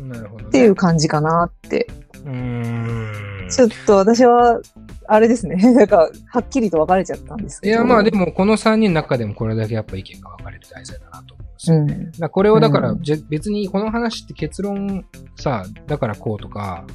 [0.00, 0.08] うん。
[0.08, 0.48] なるほどね。
[0.48, 1.86] っていう感じかなって。
[2.24, 3.48] うーん。
[3.48, 4.60] ちょっと私は、
[5.06, 5.54] あれですね。
[5.74, 7.72] なんか、はっきりと分かれちゃったんですけど。
[7.72, 12.10] いや、まあでも、この3人の中でもこれだけやっぱ意見が分かれる題材だなとですよね。
[12.18, 12.28] うん。
[12.28, 15.04] これをだから、うん別にこの話って結論
[15.36, 16.86] さ、だからこうとか、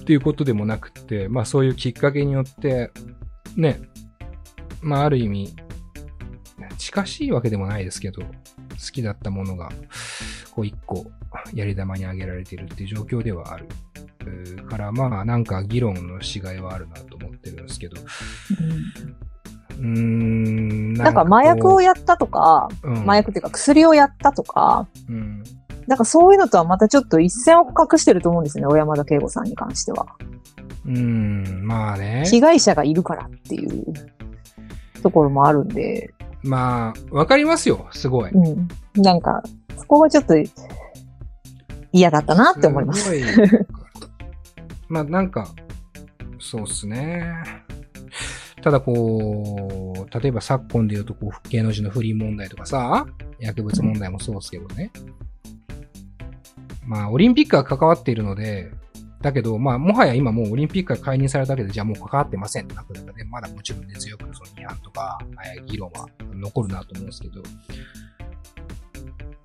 [0.00, 2.90] っていうことでもなくって、まあそういうきっかけによって、
[3.56, 3.80] ね、
[4.80, 5.54] まあある意味、
[6.78, 8.28] 近しいわけでもないですけど、好
[8.92, 9.70] きだったものが、
[10.52, 11.10] こう一個、
[11.54, 13.66] やり玉にあげられているっていう状況ではある。
[14.68, 25.42] から、まあなんか議論のしがいはあるなと思ってるんですけど、うーん、なんか麻薬をやったとか、うん、麻薬っていうか薬をやったとか、うん、
[25.86, 30.06] なんかそういうのとはまたちょっと一線を隠してると思うんですよね、小山田圭吾さんに関しては。
[30.86, 32.24] うん、まあね。
[32.26, 33.84] 被害者がいるからっていう
[35.02, 36.12] ところもあるんで、
[36.42, 38.30] まあ、わかりますよ、すごい。
[38.30, 38.68] うん。
[38.94, 39.42] なんか、
[39.76, 40.34] そこがちょっと
[41.92, 43.10] 嫌だったなって思います。
[43.10, 43.66] す
[44.88, 45.48] まあなんか、
[46.38, 47.34] そうっすね。
[48.62, 53.06] ただこう、例えば昨今で言うとこう、芸能人の不倫問題とかさ、
[53.38, 54.90] 薬物問題もそうですけどね。
[56.86, 58.70] まあ、オリンピックが関わっているので、
[59.20, 65.18] だけど、まあ、もはや今もうオリンピックが解任されただけで、じゃあもう関わってませんってなった中で、まだもちろん根強くその違反とか、
[65.56, 67.42] えー議論は残るなと思うんですけど、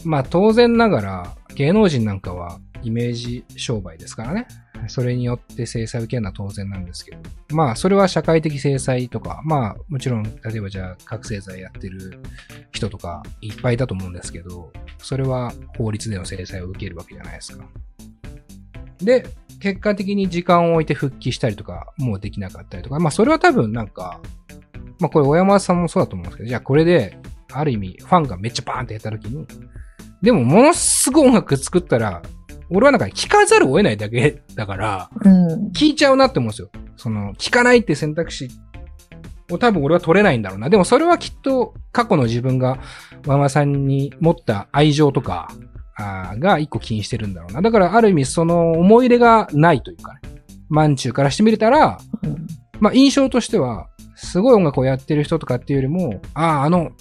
[0.06, 4.48] まあ当然ながら、芸能人なんかはイメージ商売ですからね。
[4.90, 7.18] それによって制裁を受けるのは当然なんですけど。
[7.56, 12.20] まあそれは社会的制裁とか、まあもちろん、例えばじゃあ覚醒剤やってる
[12.72, 17.66] 人とかいっぱいいたと思うんですけど、それは法律での制裁を受けるわけじゃないですか。
[19.00, 19.26] で、
[19.60, 24.20] 結果的に時間を置いて復帰したりとか、もうできなかったりとか、まあそれは多分なんか、
[25.00, 27.18] まあこれ小山さんもそうだと思うんですけど、じゃあこれで、
[27.52, 29.46] ある意味ファンがめっちゃバーンってやった時に、
[30.22, 32.22] でもものすごい音楽作ったら、
[32.70, 35.68] 俺はなんか聞かざるを得ないだけだから、うん。
[35.72, 36.70] 聞いちゃうなって思うんですよ。
[36.98, 38.50] その、聞かないって選択肢
[39.52, 40.70] を多分俺は取れないんだろうな。
[40.70, 42.80] でもそれはきっと過去の自分が
[43.26, 45.50] ママさんに持った愛情とか、
[45.96, 47.62] あーが一個気にしてるんだろうな。
[47.62, 50.22] だからある意味その思い入れがないというかね。
[50.70, 52.48] マンチューからしてみれたら、うん
[52.80, 56.92] まあ印象としては、すごい音楽をやってる人とかっていうよりも、ああ、あの、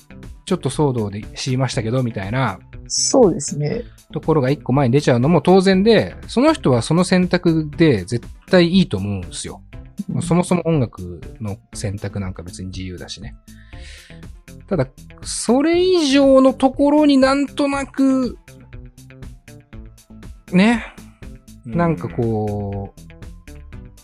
[0.44, 2.60] ちょっと騒動で知りましたけど、みたいな
[2.94, 3.82] そうですね。
[4.12, 9.62] ところが一個前に出ちゃうのも当然で、その人はその選択で絶対いいと思うんですよ。
[10.20, 13.34] そもそも音楽の選択なんか別に自由だしね。
[14.68, 14.86] ただ、
[15.22, 18.38] それ以上のところになんとなく、
[20.52, 20.94] ね、
[21.64, 23.00] なんかこう、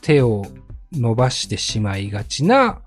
[0.03, 0.44] 手を
[0.92, 2.81] 伸ばしてしまいがちな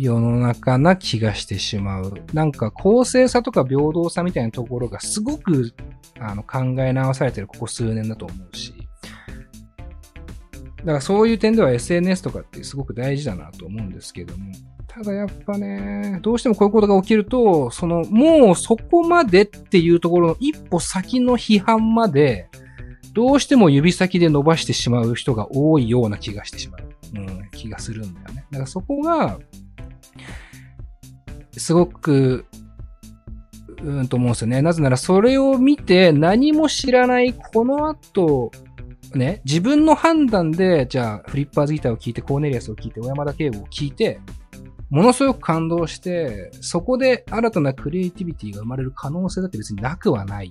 [0.00, 2.14] 世の中な気がしてしまう。
[2.32, 5.74] なんか公正さとか平等さみたいなところがすごく
[6.20, 8.74] あの考え直されてるここ数年だと思うし。
[10.78, 14.52] だからそういう点では SNS とかってすごく大事だなと思うんですけども。
[14.86, 22.48] ただやっぱね、どうしてもこういうことが起きると、その、もうそこまでっていうところの一歩先の批判まで、
[23.12, 26.82] どうしても指先で伸ばしてしまう人が多いような気がしてしまう。
[27.14, 28.46] うん、気がするんだよね。
[28.50, 29.38] だからそこが、
[31.58, 32.46] すごく、
[33.82, 34.62] うんと思うんですよね。
[34.62, 38.50] なぜならそれを見て何も知らないこの後、
[39.14, 44.20] ね、自分の判断で、じゃあ、フリッパーズギターを聴いて、コーネリアスを聴いて、小山田圭吾を聴いて、
[44.90, 50.50] ものすごく感動して、そこで新たなクリエイティビティが生まれる可能性だって別になくはない。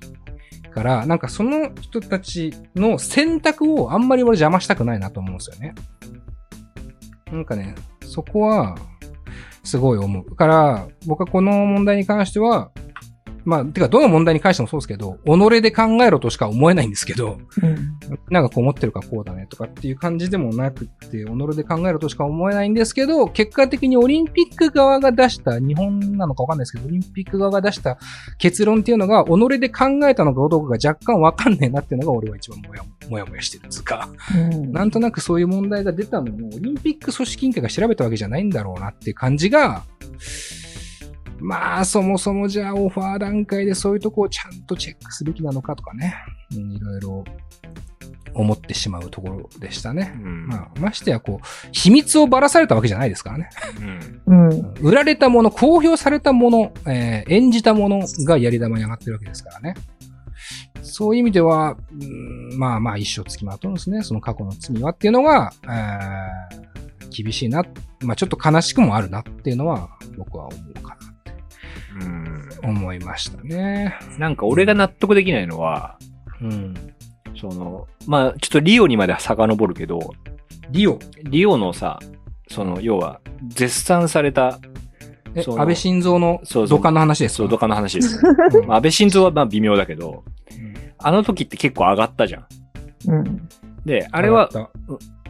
[0.78, 5.74] から、なんかその人たちの選択をあんまり俺邪魔したくないなと思うんですよね。
[7.32, 7.74] なんかね、
[8.06, 8.76] そこは、
[9.68, 10.36] すごい思う。
[10.36, 12.72] から、僕はこの問題に関しては、
[13.48, 17.98] まあ、てか、どの問題に関してもそうですけど、己で考えろとしか思えないんですけど、うん。
[18.30, 27.98] なんかこう思ってるからこうだねとかっていう感じでもなくって、己で考えるとしか思えないんですけど、結果的にオリンピック側が出した、日本なのかわかんないですけど、オリンピック側が出した
[28.38, 34.10] 結論っていうのが、己で考えたのかどうかが若干わかんねえなっていうのが俺は一番もやもやもやしてるんですか。
[34.36, 39.84] うんなんとなくそういう問題が出たのも、オリンピック組織委員会が調べたわけじゃないんだろうなっていう感じが、
[41.40, 46.16] まあ、そもそもじゃあオファー段階でそういうとこをちゃんとチェックすべきなのかとかね、
[46.52, 47.24] うんいろいろ
[48.34, 50.14] 思ってしまうところでしたね。
[50.24, 53.50] うんまあ、ましてやこう、秘密をばらされたわけじゃないですからね。
[54.28, 54.74] うんうん。
[54.82, 59.74] 売られたもの、公表されたもの、えー演じたものがやり玉に上がってるわけですからね。
[60.84, 64.04] そういう意味では、うんまあまあ一生つきまとうんですね。
[64.04, 66.68] その過去の罪はっていうのが、えー
[67.10, 67.64] 厳しいな。
[68.04, 70.97] まあちょっと悲しくもあるなっていうのは僕は思うか
[72.64, 73.98] 思いましたね。
[74.18, 75.98] なんか俺が納得できないのは、
[76.42, 76.74] うん。
[77.40, 80.00] その、まあちょっとリオにまで遡るけど、
[80.72, 81.00] リオ？
[81.24, 82.00] リオのさ、
[82.50, 84.60] その、要は、絶賛された、
[85.36, 87.38] 安倍晋三の土管の話ですか？
[87.38, 88.22] そう、土管の話ですよ。
[88.66, 90.24] まあ安倍晋三はまあ微妙だけど、
[90.98, 92.46] あの時って結構上がったじゃん。
[93.08, 93.50] うん。
[93.86, 94.50] で、あれは、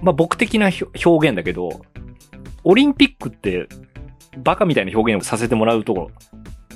[0.02, 0.70] まあ僕的な
[1.06, 1.82] 表現だけど、
[2.64, 3.68] オリンピックって、
[4.44, 6.12] バカみたいな表現をさせてもらうと、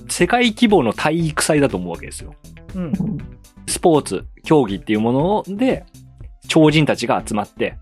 [0.10, 2.36] 世界規模の体育祭だと思うわけですよ。
[2.74, 2.94] たうん。
[3.68, 5.86] スポーツ、競技っていうもので、
[6.48, 7.78] 超人たちが集まって、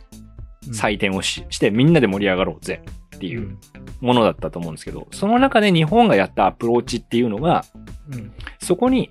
[0.71, 2.81] 採点をしして、みんなで盛り上がろうぜ
[3.15, 3.29] ってう。
[3.29, 3.59] いうん
[4.01, 7.65] ものだったと思うんですけど、その中で日本がやったアプローチっていうのが、
[8.11, 8.31] うん。
[8.59, 9.09] そこに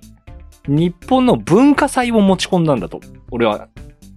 [0.67, 2.99] 日本の文化祭を持ち込んだんだと、
[3.31, 3.67] 俺は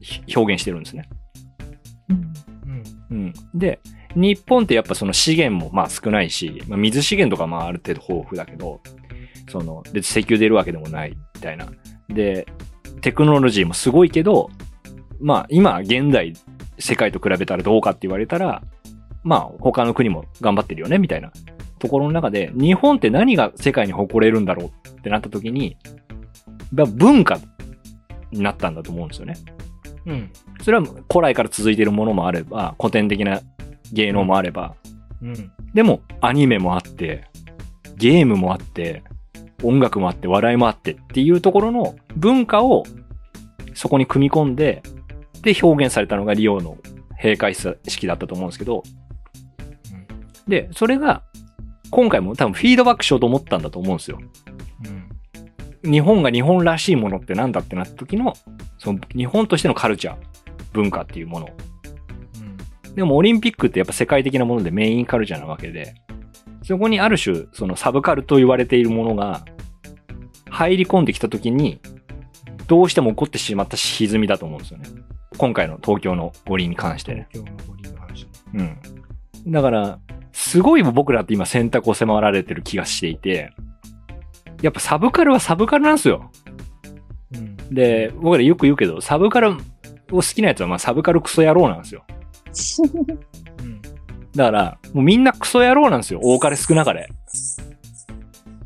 [0.01, 1.09] ひ表現してるんですね。
[2.09, 2.33] うん
[3.11, 3.17] うん。
[3.19, 3.35] うん。
[3.55, 3.81] で、
[4.15, 8.81] 日本ってやっぱその資源もまあ少ないし、まあ、水資源とかまあある程度豊富だけど、
[9.51, 11.67] その、別に石油出るわけでもないみたいな。
[12.09, 12.47] で、
[13.01, 14.51] テクノロジーもすごいけど、
[15.21, 16.35] まあ今現代
[16.79, 18.63] 世界と比べたらどうかって言われたら、
[19.23, 21.33] まあ他の国も頑張ってるよねみたいな
[21.79, 25.77] ところの中で、日本って何が世界に誇れるんだろうってなった時に、
[26.73, 27.39] まあ文化
[28.31, 29.35] になったんだと思うんですよね。
[30.07, 30.33] うん。
[30.63, 33.41] それは古来から続いているものもあれば、古典的な
[33.93, 34.75] 芸能もあれば、
[35.23, 35.53] うん。
[35.75, 37.25] でもアニメもあって、
[37.97, 39.03] ゲームもあって、
[39.63, 42.85] 音楽もあって、笑いもあってっていうところの文化を
[43.75, 44.83] そこに組み込んで、
[45.43, 46.79] で表現されたのがリオの
[47.21, 48.83] 閉会式だったと思うんですけど、
[50.49, 51.23] で、それが
[51.91, 54.19] 今回も多分フィードバックしようと思ったんだと思うんですよ。
[55.85, 55.91] うん。
[55.91, 58.35] 日本が日本らしいものってなんだってなった時の、
[58.79, 60.17] その日本としてのカルチャー、
[60.73, 61.49] 文化っていうもの
[62.95, 65.95] でもオリンピックってやっぱ世界的なものでメインカルチャーなわけで、
[66.63, 69.45] そこにある種、そのサブカルと言われているものが
[70.51, 71.81] 入り込んできた時に、
[72.67, 74.89] どうしても起こってしまった歪みだと思うんですよね。
[75.39, 77.29] 今回の東京の五輪に関してね。
[77.33, 78.27] 東京の五輪の話。
[78.55, 79.53] うん。
[79.53, 79.99] だから、
[80.33, 83.51] すごい僕らって今選択を迫られてる気がしていて、
[84.61, 86.31] やっぱサブカルはサブカルなんですよ。
[87.35, 87.57] うん。
[87.75, 89.57] で、僕らよく言うけど、サブカルを
[90.11, 92.05] 好きなやつはまあサブカルクソ野郎なんですよ。
[93.63, 93.83] うん。
[94.35, 96.21] だから、もうみんなクソ野郎なんですよ。
[96.23, 97.09] 多かれ少なかれ。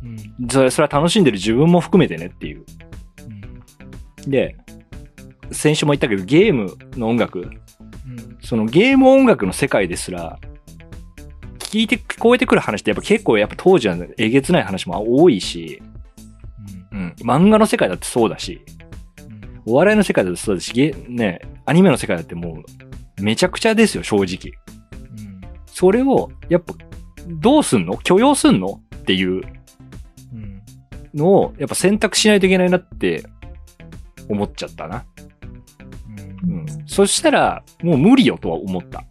[0.03, 0.49] うん。
[0.49, 2.65] それ、それは楽しんでる自分も含めてねっていう。
[4.27, 4.57] で、
[5.53, 8.39] 先週も言ったけど、ゲームの音楽、うん。
[8.43, 10.39] そのゲーム音楽の世界ですら、
[11.59, 15.83] 聞いて、聞こえてくる話ってやっぱ結構やっぱ当時はえげつない話も多いし、
[16.93, 18.63] うん、漫画の世界だってそうだし、
[19.67, 22.86] お笑いの世界だってそうだし、ゲね、アニメの世界だってもう、
[23.21, 24.53] めちゃくちゃですよ、正直。
[25.03, 25.41] うん。
[25.67, 26.75] それを、やっぱ、
[27.29, 27.97] どうすんの？
[27.99, 28.81] 許容すんの？
[28.97, 29.43] っていう
[30.33, 30.63] うん。
[31.15, 33.25] のを、やっぱ選択しないといけないなって
[34.29, 35.05] 思っちゃったな。
[36.45, 36.59] うん。
[36.59, 36.67] うん。
[36.87, 39.05] そしたら、もう無理よとは思った。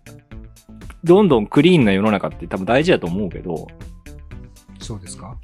[1.03, 3.67] どんどんクリーンな世の中って多分大事だと思うけど、
[4.79, 5.37] そうですか？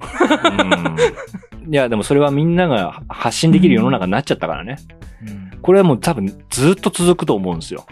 [0.00, 0.96] うん。
[1.68, 4.76] いや、でもそれはみんなが発信できる世の中になっちゃったからね。
[5.52, 5.60] うん。
[5.60, 7.86] これはもう多分ずっと続くと思うんですよ。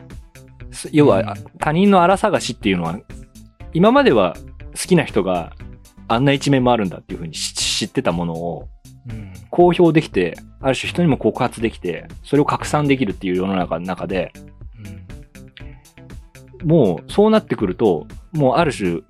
[0.71, 2.99] す要は、うん他人の荒探しっていうのは、
[3.73, 4.37] 今までは
[4.73, 5.53] 好きな人が
[6.09, 8.69] あんな一面もあるんだっていうふうに知知ってたものを
[9.11, 9.33] うん。
[9.51, 14.33] 公表できて、ある種人にも告発できて、それを拡散できるっていう世の中の中で、
[16.65, 19.03] もうそうなってくると、もうある種、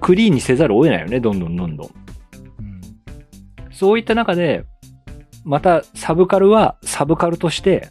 [0.00, 1.90] クリーンにせざるを得ないよね、どんどんどんどん。
[3.82, 4.64] そういった中で、
[5.42, 7.90] またサブカルはサブカルとして、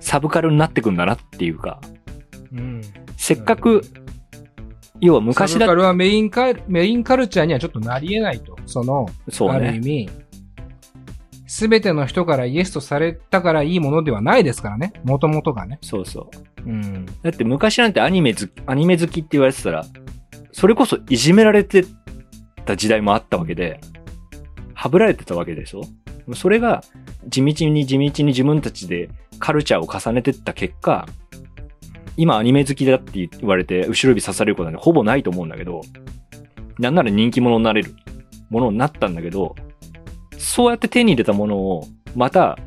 [0.00, 1.80] サブカルになってくんだなっていうか、
[2.52, 2.82] うん。
[3.16, 3.82] せっかく、
[5.00, 8.56] 要は昔だサブカルはメインカル、メインカルチャーにはちょっとなり得ないと。
[8.66, 9.78] その、そうある意ね。
[9.78, 10.10] 味、
[11.46, 14.94] すべての人からイエスとされたからいいものではないですからね。
[15.04, 15.78] もともとがね。
[15.82, 16.28] そうそ
[16.66, 16.68] う。
[16.68, 17.06] うん。
[17.06, 19.84] だって昔なんてアニメ好き、アニメ好きって言われてたら、
[20.50, 21.84] それこそいじめられて
[22.64, 23.80] た時代もあったわけで、
[24.82, 25.82] はぶられてたわけでしょ？
[26.34, 26.82] それが
[27.28, 31.06] 地道に地道に自分たちでカルチャーを重ねてった結果、
[32.16, 35.82] 今アニメ好きだって言われて後ろ指刺されることなんてほぼないと思うんだけど、
[36.80, 37.94] なんなら人気者になれる
[38.50, 39.54] ものになったんだけど、
[40.36, 42.58] そうやって手に入れたものをまた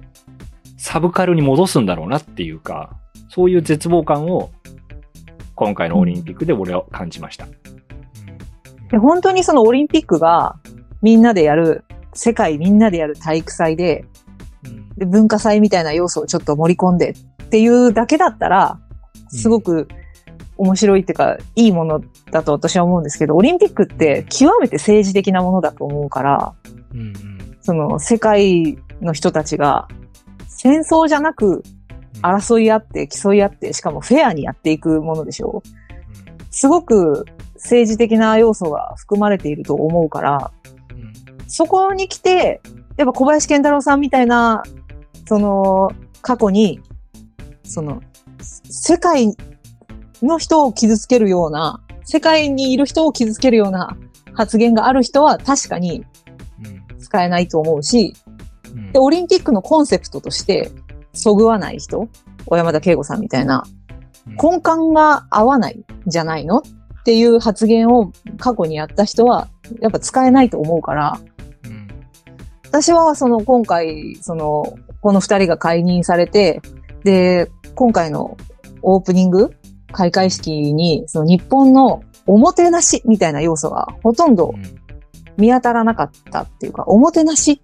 [0.78, 2.98] サブカルに戻すんだろうなっていうか、
[3.28, 4.52] そういう絶望感を
[5.56, 7.46] 今回のオリンピックで俺は感じました。
[8.90, 10.56] で本当にそのオリンピックが
[11.02, 11.84] みんなでやる、
[12.16, 14.06] 世界みんなでやる体育祭で、
[14.66, 14.90] うん。
[14.98, 18.80] で文化祭みたいな要素をちょっと盛り込んでっていうだけだったら、
[19.30, 19.88] すごく
[20.58, 22.02] 面白いっていうか、いいもの
[22.32, 26.54] だと私は思うんですけど、オリンピックって極めて政治的なものだと思うから、
[26.94, 27.00] うん。
[27.00, 27.58] うん。
[27.62, 29.88] その世界の人たちが
[30.48, 31.64] 戦争じゃなく
[32.22, 35.68] 争い合って競い合って、しかもフェアにやっていくものでしょう。
[36.52, 37.26] すごく
[37.56, 40.65] 政治的な要素が含まれていると思うから、うん。
[41.48, 42.62] そこに来て、
[42.98, 44.64] やっぱ小林健太郎さんみたいな、
[45.28, 46.80] その、過去に、
[47.64, 48.02] その、
[48.42, 49.36] 世界
[50.22, 53.98] の人を傷つけるような、世界にいる人を傷つけるような
[54.34, 56.06] 発言がある人は確かに
[56.64, 57.00] うん。
[57.00, 58.14] 使えないと思うし、
[58.74, 60.72] うんで、オリンピックのコンセプトとして、
[61.14, 62.08] そぐわない人、
[62.46, 63.64] 小山田圭吾さんみたいな、
[64.28, 66.62] 根幹が合わないんじゃないのっ
[67.04, 69.48] ていう発言を過去にやった人は、
[69.80, 71.35] やっぱ使えないと思うから、うん。
[72.82, 76.62] 私はその今回、その、この二人が解任されて、
[77.06, 78.36] で、今回の
[78.82, 79.56] オープニング
[79.94, 84.54] 開会式に、その日本のおもてなしみたいな要素がほとんど
[85.38, 87.62] 見当たらなかったっていうか、おもてなし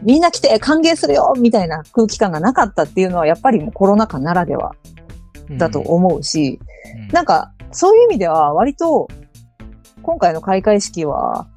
[0.00, 4.76] みんな来て歓迎するよみたいな空気感がなかったっていうのはやっぱりもうコロナ禍ならでは
[5.50, 5.58] うん。
[5.58, 6.60] だと思うし、
[6.98, 7.08] うん。
[7.08, 9.08] なんかそういう意味では割と
[10.02, 11.48] 今回の開会式は、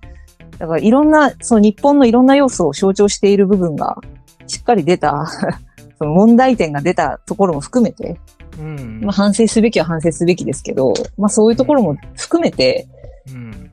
[0.59, 3.97] だからいろんな、その日本のいろんな要素を象徴している部分が
[4.45, 5.25] しっかり出た、
[5.97, 8.19] その問題点が出たところも含めて、
[8.59, 8.99] うん。
[9.01, 12.87] まあ反省すべきは反省すべきですけど、まあそういうところも含めて、
[13.33, 13.71] うん。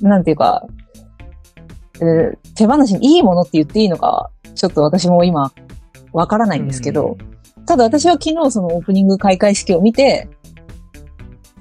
[0.00, 0.66] なんていうか、
[2.00, 5.52] えー手放しにいいものって言っていいのか、ちょっと私も今、
[6.12, 7.18] わからないんですけど、
[7.66, 10.28] ただ私は昨日そのオープニング開会式を見て、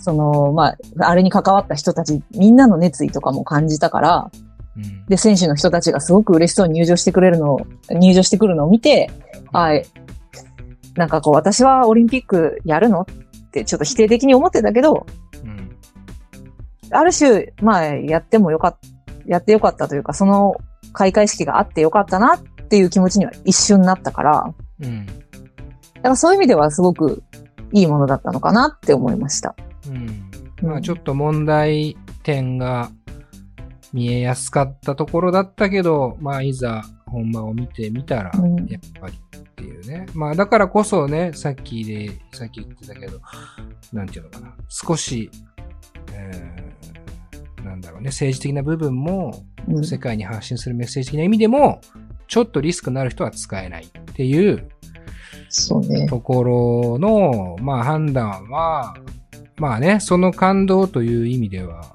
[0.06, 4.30] その、まあ、あれに関わった人たち、みんなの熱意とかも感じたから、
[4.78, 5.06] うん。
[5.08, 9.10] で、選手の人たちがすごく嬉しそうに入場してくれるのを、入場してくるのを見て、
[9.52, 9.84] はい。
[10.96, 13.06] なんかこう、私はオリンピックやるのっ
[13.50, 15.08] てちょっと否定的に思ってたけど、
[15.44, 15.76] うん。
[16.92, 18.88] ある種、まあ、やってもよかった、
[19.26, 20.56] やってよかったというか、その
[20.94, 25.08] 開会式があってよかったなっていう気持ちには一瞬なったから、うん。
[25.08, 27.24] だからそういう意味ではすごく
[27.72, 29.56] いいものだったのかなって思いました。
[29.88, 30.32] うん。
[30.62, 32.92] まあちょっと問題点が
[33.94, 40.06] 見えやすかったところだったけど、まあいざ本番を見てみたら、うんやっぱりっていうね。
[40.14, 43.20] まあだからこそね、さっきで、さっき言ってたけど、
[43.94, 44.54] なんていうのかな。
[44.70, 45.30] 少し、
[46.14, 51.82] えーなんだろうね、政治的な部分も、うん世界に発信するメッセージ的な意味でも、
[52.28, 54.70] ちょっとリスクのある人は使えないっていう
[55.50, 56.06] そうね。
[56.08, 58.96] ところの、まあ判断は、
[59.58, 61.94] まあね、その感動という意味では、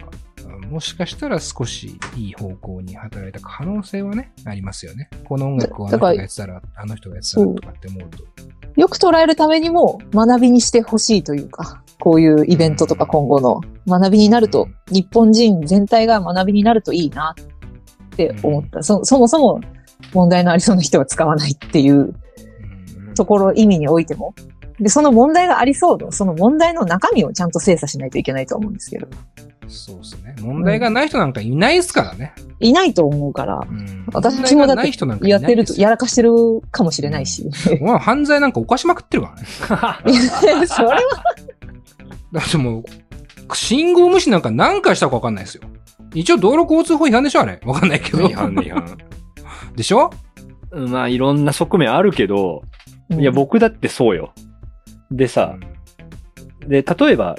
[0.71, 5.11] もしかしたら少しいい方向に働いた可能性はね、ありますよね。
[5.25, 8.25] この音楽をあの人がやってたら、あの人がやってたらとかって思うと。
[8.77, 18.83] よく捉えるためにも学びにしてほしいというか、こういうイベントとか今後の学びになると、日本人全体が学びになるといいなって思った。
[18.83, 19.61] そそもそも
[20.15, 24.35] 問題のありそうな人は使わないっていううんところ、意味においても。
[24.81, 29.07] で、その問題がありそうと、その問題の中身をちゃんと精査しないといけないと思うんですけど。
[29.69, 30.35] そうですね。
[30.41, 32.33] 問題がない人なんかいないですからね。
[32.59, 36.33] いないと思うから、うん私もだって問題がない人なんかいないやってると、やらかしてる
[36.73, 37.49] かもしれないし。
[37.81, 39.35] お前犯罪なんか犯しまくってるか
[40.05, 40.19] らね。
[40.67, 40.99] それは、
[42.33, 42.85] だってもう、
[43.57, 45.63] 信号無視なんか何回したか分かんないですよ。
[46.15, 47.61] 一応道路交通法違反でしょあれ。
[47.65, 48.23] 分かんないけど。
[48.29, 48.99] 違反ね違反。
[49.77, 50.11] でしょ？
[50.73, 52.63] うんまあいろんな側面あるけど、
[53.11, 54.33] いや僕だってそうよ。
[55.11, 55.57] でさ、
[56.67, 57.37] で、例えば、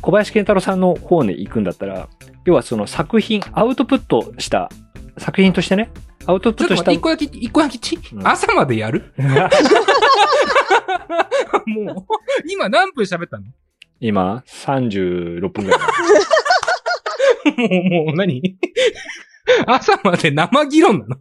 [0.00, 2.08] 小林健太郎さんの方に行くんだったら、
[2.44, 4.70] 要はその作品、アウトプットした、
[5.18, 5.90] 作品としてね、
[6.26, 8.26] アウトプットした一個だけ、一個だけち、うん。
[8.26, 9.12] 朝までやる？
[11.66, 11.96] もう、
[12.50, 13.44] 今何分喋ったの？
[14.00, 15.80] 今、36分ぐらい。
[17.56, 18.56] もう、もう何？
[19.66, 21.16] 朝まで生議論なの？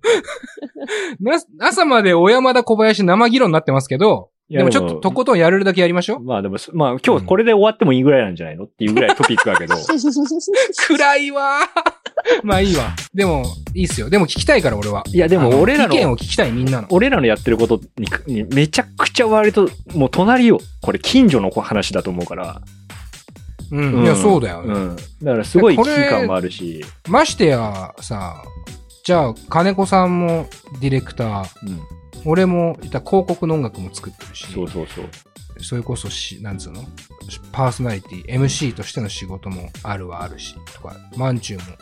[1.20, 6.20] な朝まで小山田小林生議論になってますけど、でもちょっととことんやれるだけやりましょう。
[6.22, 9.76] まあでも、まあ今日これで終わってもいいぐらいなんじゃないのっていうぐらいトピックだけど、
[10.88, 11.94] 暗いわー
[12.44, 12.96] まあいいわ。
[13.14, 14.10] でも、いいっすよ。
[14.10, 15.04] でも聞きたいから俺は。
[15.08, 16.88] いやでも俺らのあ意見を聞きたいみんなの。
[16.90, 20.60] 俺らのやってることににめちゃくちゃ割と、もう隣よ。
[20.82, 22.62] これ近所の話だと思うから。
[23.72, 24.04] うん。
[24.04, 24.96] いや、そうだよ、ねうん。
[25.24, 26.86] だからすごい危機感もあるし。
[27.08, 28.36] ましてや、さ、
[29.04, 30.48] じゃあ、金子さんも
[30.80, 31.80] ディレクター、うん。
[32.26, 35.06] 俺もいた広告の音楽も作ってるし、そうそうそう。
[35.60, 36.84] それこそし、なんつうの？
[37.52, 41.78] パーソナリティ、MC としての仕事もあるはあるし、とか、マンチューも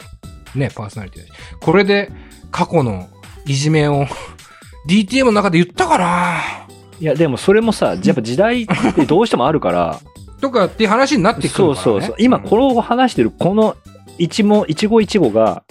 [0.56, 1.34] ね、パーソナリティだし。
[1.62, 2.12] これで
[2.52, 3.08] 過去の
[3.46, 4.06] いじめを
[4.88, 6.42] DTM の中で言ったかな
[7.00, 10.00] いやでもそれもさ、やっぱ時代ってどうしてもあるから、
[10.42, 11.76] とかっていう話になってくるから、ね。
[11.76, 12.16] そうそうそう。
[12.20, 13.76] 今これを話してるこの
[14.18, 15.64] 一問、一語一語が、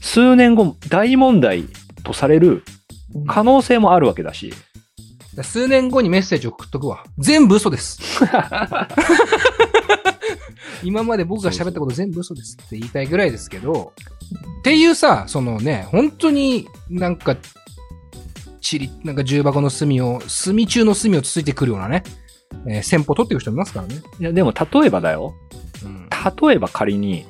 [0.00, 1.64] 数年後大問題
[2.02, 2.64] とされる
[3.26, 4.52] 可能性もあるわけだし。
[5.36, 7.04] の数年後にメッセージ送っとくわ。
[7.18, 7.98] 全部嘘です。
[10.84, 13.92] 今まで僕が喋ったこと全部嘘ですって言いたいぐらいですけど、
[14.60, 17.36] っていうさ、そのね、本当になんか、
[18.60, 22.02] ちり、なんか重箱の隅を、隅中の隅をつついてくるようなね、
[22.66, 24.02] えー先方取っていく人もいますからね。
[24.20, 25.34] いやでも例えばだよ。
[25.84, 26.08] うん。
[26.48, 27.24] 例えば仮に、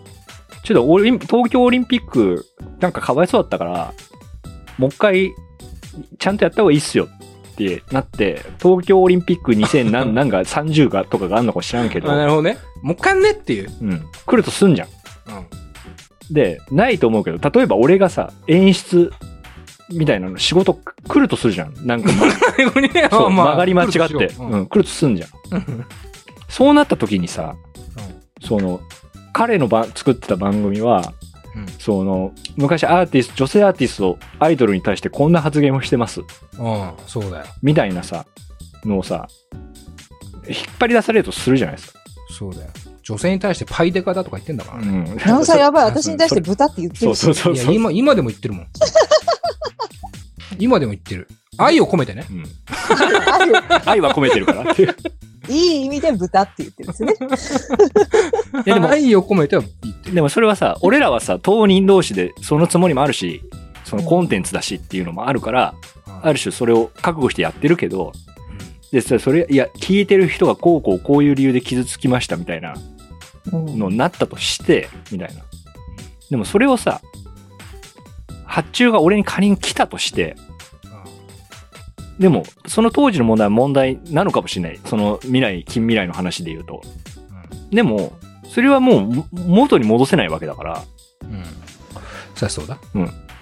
[0.65, 2.47] ちょっとオリン東京オリンピック
[2.81, 3.95] なんかかわいそうだったから、
[4.79, 5.33] もう一回、
[6.19, 7.09] ちゃんとやった方がいいっすよ
[7.53, 12.59] ってなって、東京オリンピック2000何、 なんか30がとかがあるのか知らんけど、あなるほどね。
[12.83, 13.71] もう一回ねっていう。
[13.81, 14.03] うん。
[14.27, 14.89] 来るとすんじゃん。
[14.89, 16.35] うん。
[16.35, 19.13] で、ないと思うけど、例えば俺がさ、演出
[19.91, 21.75] みたいなの仕事来るとするじゃん。
[21.87, 25.29] なんか、ま最後にね、そうまあ曲がり間違って、ううん、来るとすんじゃん。
[25.57, 25.85] うん
[26.53, 27.57] そうなった時にさ、
[28.43, 28.83] その、
[29.33, 31.15] 彼のば作ってた番組は、
[31.57, 36.21] うんその、昔アーティスト、女性アーティスト、アイドルに対してこんな発言をしてます。
[36.21, 37.45] うん、そうだよ。
[37.63, 38.27] みたいなさ、
[38.85, 39.29] のをさ、
[40.49, 42.01] 引っ張り出されるとするじゃないですか。
[42.31, 42.69] そうだよ。
[43.03, 45.15] 女性に対してパイデカだとか言ってんだからね。
[45.15, 45.17] ん。
[45.17, 47.21] なんさやばい、そ私に対して豚って言ってるし。
[47.21, 47.75] そうそうそう。
[47.75, 48.67] 今、今でも言ってるもん。
[50.59, 51.29] 今でも言ってる。
[51.59, 52.27] 愛を込めてね。
[52.31, 52.45] うん
[53.85, 54.97] 愛は込めてるからっていう。
[55.49, 57.15] いい意味で豚って言ってるんですね。
[58.67, 60.15] いやでも愛を込めては言ってる。
[60.15, 63.43] でもそれはさ、俺らはさ、当人同士でそのつもりもあるし、
[63.85, 65.75] そのコンテンツだしっていうのもあるから、
[66.23, 68.13] ある種それを覚悟してやってるけど、
[68.93, 72.75] で、さそれ、いや、聞いてる人がこうこうこういう理由で傷つきましたみたいな
[73.53, 75.43] うんのになったとして、みたいな。
[76.31, 77.01] でもそれをさ、
[78.45, 80.37] 発注が俺に仮に来たとして、
[82.23, 84.81] でも、その当時の問題は問題なのかもしれない。
[84.87, 86.81] その未来、近未来の話で言うと。
[87.73, 88.13] でも、
[88.49, 90.85] それはもうも元に戻せないわけだから、
[91.23, 91.35] うん。
[91.35, 91.45] うん。
[92.37, 92.79] そりゃそうだ。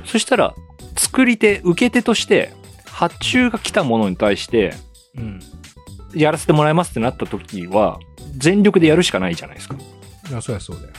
[0.06, 0.54] そしたら、
[0.96, 2.54] 作り手、受け手として、
[2.86, 4.72] 発注が来たものに対して、
[5.14, 5.40] うん。
[6.14, 8.00] やらせてもらいますってなった時は、
[8.34, 9.76] 全力でやるしかないじゃないですか。
[10.30, 10.92] いや、そりゃそうだよ。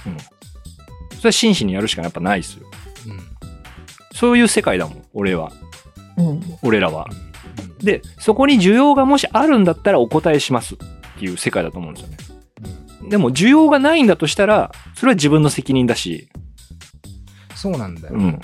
[1.17, 2.67] それは真摯にやるしかやっぱないですよ。
[3.07, 3.19] うん。
[4.13, 5.51] そういう世界だもん、俺は。
[6.17, 7.07] うん俺らは。
[7.09, 7.30] うん
[7.79, 10.77] で、そこに需要がもしあるんだったらお答えしますっ
[11.19, 12.17] ていう世界だと思うんですよね。
[13.09, 16.29] でも、需要がないんだとしたら、それは自分の責任だし、
[17.55, 18.15] そうなんだよ。
[18.15, 18.31] うん。
[18.33, 18.39] だ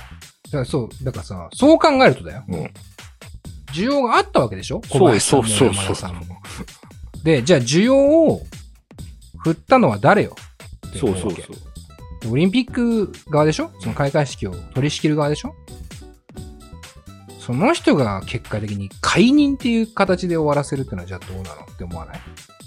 [0.51, 2.43] からそう、だからさ、そう考えるとだよ。
[2.47, 2.69] うん
[3.73, 4.81] 需要があったわけでしょ？
[4.89, 6.23] 小そうそうそう山田さんも。
[7.21, 8.41] で、じゃあ需要を
[9.43, 10.35] 振ったのは誰よ？
[10.95, 11.37] そうそうそ
[12.27, 12.31] う。
[12.31, 13.71] オリンピック側でしょ？
[13.81, 15.53] その開会式を取り仕切る側でしょ？
[17.47, 22.19] その人が結果的に解任っていう形で終わらせるってのはじゃあどうなのって思わない？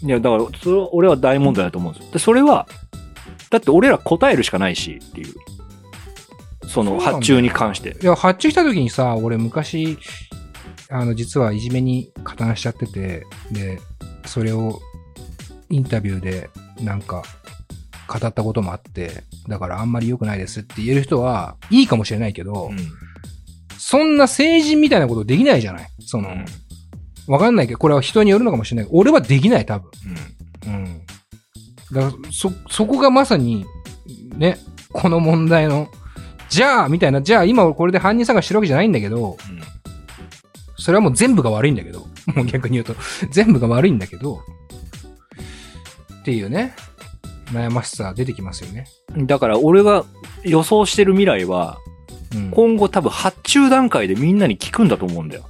[0.03, 2.13] いや、だから、それは俺は大問題だと思うんですよ。
[2.13, 2.67] で、それは、
[3.51, 5.35] だって俺ら答えるしかないしっていう。
[6.67, 7.95] そのそうなんだよ発注に関して。
[8.01, 9.99] いや、発注した時にさ、俺昔、
[10.89, 13.79] あの、実はいじめに加担しちゃってて、で、
[14.25, 14.81] それを
[15.69, 16.49] インタビューで
[16.81, 17.23] なんか
[18.09, 22.79] 語ったこともあって、だからあんまり良くないですって言える人はいいかもしれないけど、うん。
[23.91, 26.45] そんな成人みたいなことできないじゃないその、うん
[27.27, 29.91] わかんないけど、これは人によるのかもしれないけど、俺はできない、多分。
[30.67, 31.07] うん。
[31.93, 33.67] だから、そ、そこがまさに、
[34.37, 34.59] ね、
[34.93, 35.89] この問題の、
[36.49, 39.37] じゃあ、みたいな、じゃあ今これで犯人探ししてるわけじゃないんだけど、
[40.77, 42.01] それはもう全部が悪いんだけど、
[42.35, 42.97] もう逆に言うと、
[43.31, 44.41] 全部が悪いんだけど、
[46.21, 46.75] っていうね、
[47.53, 48.87] 悩ましさ出てきますよね。
[49.15, 49.27] うん。
[49.29, 50.05] だから俺が
[50.43, 51.79] 予想してる未来は、
[52.35, 52.51] うん。
[52.51, 55.49] 今後多分発注段階でみんなに聞くんだと思うんだよ。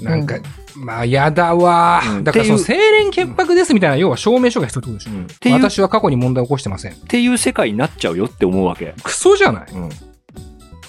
[0.00, 0.36] なんか、
[0.76, 5.50] まあ、やだわー、うんだから、その、清廉潔白ですみたいな、要は証明書が必要ってことでしょ。
[5.56, 5.62] うん。
[5.62, 6.94] 私は過去に問題を起こしてません。
[6.94, 8.94] ていう世界になっちゃうよって思うわけ。
[9.02, 9.90] クソじゃないうん。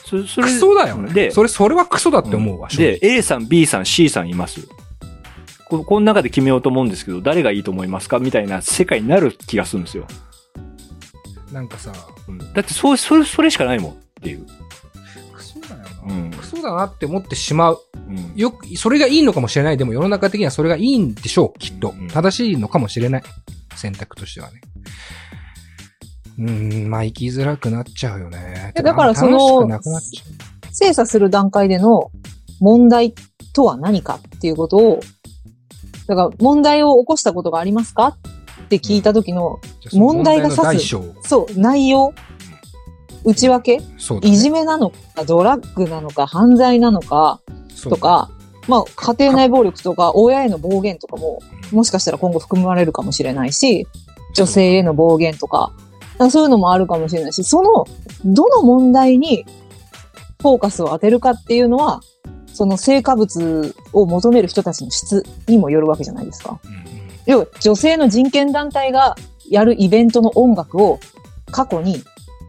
[0.06, 1.14] そそれクソだよね。
[1.14, 2.70] で、それ、それはクソだって思うわ。
[2.70, 4.68] 正で直、A さん、B さん、C さんいます。
[5.70, 10.06] ここの中で決めようと思うんですけど、誰がいいと思いますかみたいな世界になる気がするんですよ。
[11.52, 11.92] なんかさ、
[12.54, 14.46] だってそう、それ、それしかないもんっていう。
[15.34, 16.16] クソだよな。
[16.16, 17.82] うんクソだなって思ってしまう。
[18.08, 18.34] うん。
[18.36, 19.78] よく、それがいいのかもしれない。
[19.78, 22.08] でも世の中的にはそれがいいんでしょう、きっとうん。
[22.08, 23.24] 正しいのかもしれない。
[23.76, 24.62] 選択としてはね。
[26.40, 28.72] うーん、まあ生きづらくなっちゃうよね。
[28.76, 32.12] いやだからその楽しくなくなっちゃ精査する段階での
[32.60, 33.14] 問題
[33.54, 35.00] とは何かっていうことを、
[36.08, 38.18] だから問題を起こしたことがありますか？
[38.64, 39.60] って聞いた時の、
[39.92, 40.98] 問題が指す。
[41.24, 42.14] そう、内容、
[43.26, 43.84] 内訳、ね。
[44.22, 47.40] いじめなのか、ドラッグなのか、犯罪なのか、
[47.90, 48.30] とか、
[48.68, 51.40] まあ、家庭内暴力とか、親への暴言とかも、
[51.72, 53.88] もしかしたら今後含まれるかもしれないし、
[54.34, 55.74] 女性への暴言とか、
[56.14, 57.86] だからそういうのもあるかもしれないし、その、
[58.26, 59.46] どの問題に
[60.42, 62.02] フォーカスを当てるかっていうのは、
[62.48, 66.60] その成果物を求める人たちの質にもよるわけじゃないですか。
[67.26, 69.16] 要は、女性の人権団体が
[69.50, 71.00] やるイベントの音楽を
[71.52, 72.04] 過去に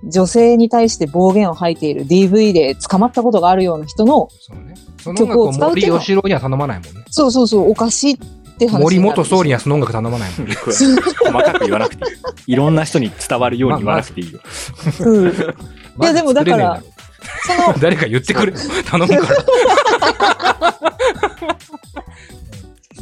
[0.04, 4.74] 女性に対して暴言を吐いている DV で捕まったことがあるような人の、そうね。
[4.98, 7.04] その音楽を森喜朗には頼まないもんね。
[7.10, 8.18] そうそうそう、おかしいっ
[8.58, 10.54] て話森元総理にはその音楽頼まないもんね。
[10.64, 12.12] 細かく言わなくてい
[12.48, 12.52] い。
[12.54, 14.40] いろんな人に伝わるように言わなくていいよ。
[15.00, 15.28] うん。
[15.28, 15.32] い
[16.00, 16.82] やでもだから
[17.46, 18.52] その、誰か言ってくれ。
[18.52, 19.22] 頼むから。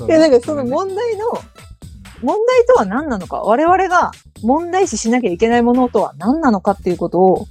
[0.07, 1.27] いや、だからその問題の、
[2.23, 4.11] 問題とは何なのか、我々が
[4.43, 7.47] 問題視しなきゃいけないものとは何なのかっていうことを、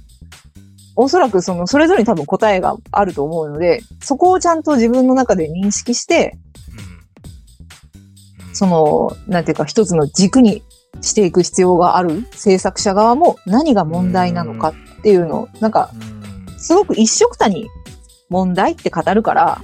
[0.94, 6.36] おそらくその、それぞれに多分答えがあると思うので、そこをちゃんと自分の中で認識して、
[8.52, 10.62] その、なんていうか一つの軸に
[11.00, 15.90] していく必要がある制作者側も何が問題なのかっていうのを、なんか、
[16.58, 17.68] すごく一緒くたに
[18.28, 19.62] 問題って語るから、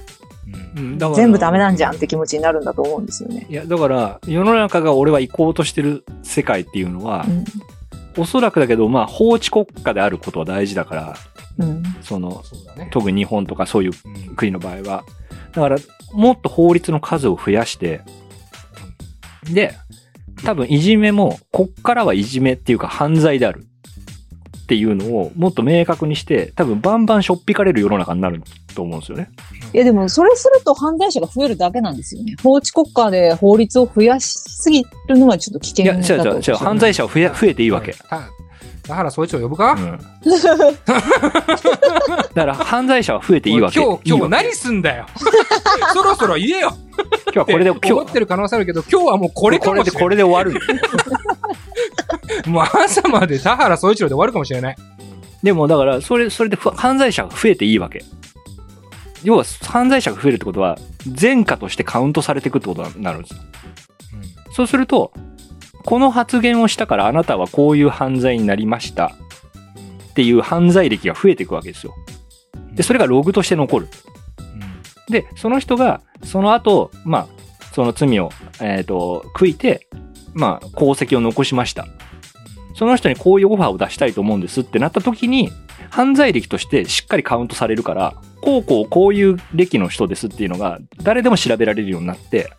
[0.75, 3.47] うんだから全部ダメなんじゃんって気持ちになるんだと思うんですよね。
[3.49, 8.21] いや、だから、世の中が俺は行こうとしてる世界っていうのはう、ん。
[8.21, 11.15] おそらくだけど、まあ、法治国家であることは大事だから、
[11.59, 11.83] うん。
[12.01, 12.89] その、そうだね。
[12.91, 13.91] 特に日本とかそういう
[14.27, 15.03] うん国の場合は。
[15.53, 15.77] だから、
[16.13, 18.01] もっと法律の数を増やして、
[19.51, 19.75] で、
[20.43, 23.65] 多分いじめも、こっからはいじめっていうか犯罪である
[24.69, 28.43] っていうのをもっと明確にして、多分バンバンしょっぴかれる世の中になる
[28.75, 29.31] と思うんですよね。
[29.73, 32.35] いやでも、それすると犯罪者が増えるだけなんですよね。
[32.43, 37.93] 法治国家で法律を増やしすぎるのはちょっと危いや、険だと違う違う違う、犯罪者は増え、増えていいわけ。
[37.93, 38.29] た
[38.83, 39.99] 田原総一郎呼ぶか、うん。
[42.35, 43.79] だから犯罪者は増えていいわけ。
[43.81, 45.07] 今日、今日何すんだよ。
[45.95, 46.73] そろそろ言えよ。
[47.25, 50.03] 今日はこれで、思今日、ってる可能性あるけど、今日はもうこれかこれで、もしれない。
[50.03, 50.59] これで終わる
[52.47, 54.75] もう朝まで田原総一郎で終わるかもしれない。
[55.43, 58.03] でもだから、それ、それでふ犯罪者が増えていいわけ。
[59.23, 60.77] 要は、犯罪者が増えるってことは、
[61.19, 63.39] 前科としてカウントされていくってことになるんですよ。
[64.51, 65.13] そうすると、
[65.85, 69.15] この発言をしたからあなたはこういう犯罪になりました
[70.11, 71.95] っていう犯罪歴が増えていくわけですよ。
[72.73, 73.87] で、それがログとして残る。
[75.09, 77.27] で、その人が、その後、まあ、
[77.73, 78.29] その罪を、
[78.61, 79.87] えっ、と、悔いて、
[80.33, 81.87] まあ、功績を残しました。
[82.79, 85.51] その人にこういうオファーを出したいと思うんですってなった時に、
[85.89, 92.49] 犯罪歴としてしっかりカウントされるから、こうこうこういう歴の人ですっていうのが誰でも調べられるようになって、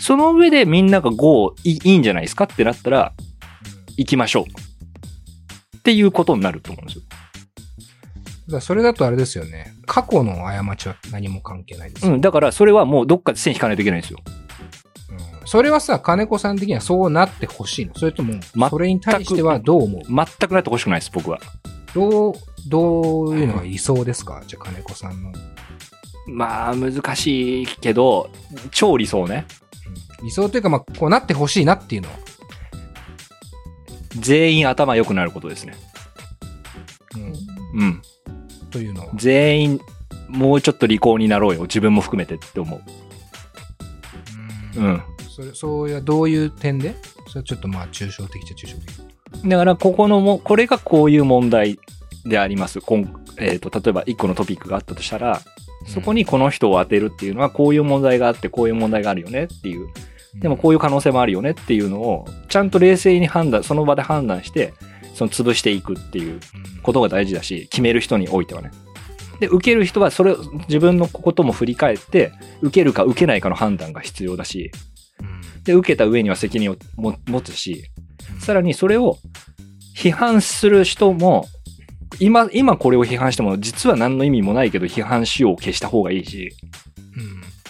[0.00, 3.12] その上でみんなが GO いいいんじゃないですかってなったら、
[3.98, 5.76] 行きましょう。
[5.76, 7.02] っていうことになると思うんですよ。
[8.48, 9.74] だそれだとあれですよね。
[9.84, 12.14] 過去の過ちは何も関係ないですよ。
[12.14, 14.20] うん、だからそれはもうどっかで線引かないといけないんですよ。
[15.54, 17.94] うんそれはさ、金子さん的にはそうなってほしいの？
[17.94, 18.34] それとも、
[18.68, 20.02] それに対してはどう思う？
[20.02, 21.38] 全くなってほしくないです、僕は。
[21.94, 22.34] どう、
[22.66, 24.42] どういうのが理想ですか？
[24.48, 25.30] じゃあ金子さんの。
[26.26, 28.30] まあ、難しいけど、
[28.72, 29.46] 超理想ね。
[30.24, 32.16] 理想というか、まあ、こうなってほしいなっていうのは？
[34.18, 35.76] 全員頭良くなることですね。
[37.14, 37.18] う
[37.78, 37.80] ん。
[37.80, 38.02] うん。
[38.72, 39.12] というのは？
[39.14, 39.80] 全員、
[40.28, 41.62] もうちょっと利口になろうよ。
[41.62, 42.82] 自分も含めてって思う。
[44.80, 45.00] うん。
[45.34, 46.94] それ、そういう、どういう点で？
[47.26, 49.48] それはちょっとまあ、抽象的っちゃ抽象的。
[49.48, 51.78] だから、ここのも、これがこういう問題
[52.24, 52.80] であります。
[52.80, 55.40] こんえっ、と、例えば一個のトピックがあったとしたら、
[55.88, 59.88] そこにこの人を当てるっていうのは、こういう問題があって、こういう問題があるよねっていう。
[60.36, 64.72] でもこういう可能性もあるよねっていうのを、ちゃんと冷静に判断、その場で判断して、
[65.14, 66.40] その潰していくっていううん
[66.82, 68.70] ことが大事だし、決める人においてはね。
[69.40, 70.36] で、受ける人はそれを
[70.68, 72.32] 自分のことも振り返って、
[72.62, 74.93] 受けるか受けないかの判断が必要だし、うん
[75.64, 77.84] で、受けた上には責任をも持つし、
[78.40, 79.18] さらにそれを
[79.96, 81.46] 批判する人も、
[82.20, 86.50] 今、今これを批判しても実は何の意味もないけど批判しようを消した方がいいし、
[87.16, 87.20] う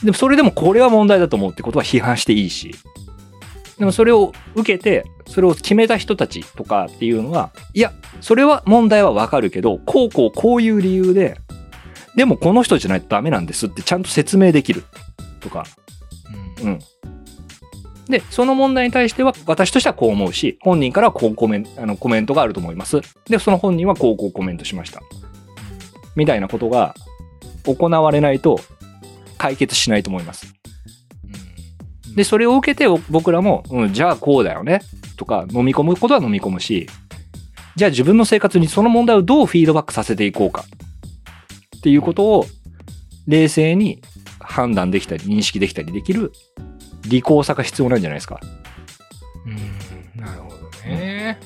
[0.03, 0.05] ん。
[0.05, 2.75] でもそれでもこれは問題だと思うってことは批判していいし、
[3.79, 11.39] でもそれを受けて、それを決めた人たちとかっていうのは、いや、それは問題はわかるけど、こうこうこういう理由で、
[12.17, 14.85] でもこの人じゃないとダメなんですってちゃんと説明できる
[15.41, 15.65] とか、
[16.63, 16.69] うん。
[16.69, 16.79] うん。
[18.09, 23.01] で、その問題に対しては、私としてはこう思うし、本人からはこうコメンあのコメントがあると思います。
[23.27, 25.03] で、その本人はこうこうコメントしました。
[26.15, 26.95] みたいなことが
[27.65, 28.61] 行われないと
[29.39, 30.55] 解決しないと思います。
[32.15, 34.81] で、それを受けて僕らも、うん、じゃあこうだよね。
[35.17, 36.89] とか、飲み込むことは飲み込むし、
[37.77, 40.65] じゃあ自分の生活にその問題をどうフィードバックさせていこうか。
[41.79, 42.47] っていうことを
[43.27, 44.01] 冷静に
[44.41, 46.33] 判断できたり認識できたりできる
[47.07, 48.41] 利口さが必要なんじゃないですか。
[49.47, 50.57] うんなるほど
[50.89, 51.39] ね。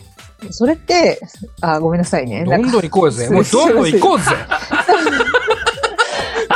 [0.51, 1.21] それって、
[1.61, 2.45] あ、ごめんなさいね。
[2.45, 3.27] どんどん行こうぜ。
[3.27, 4.25] すもうどんどん行こうぜ。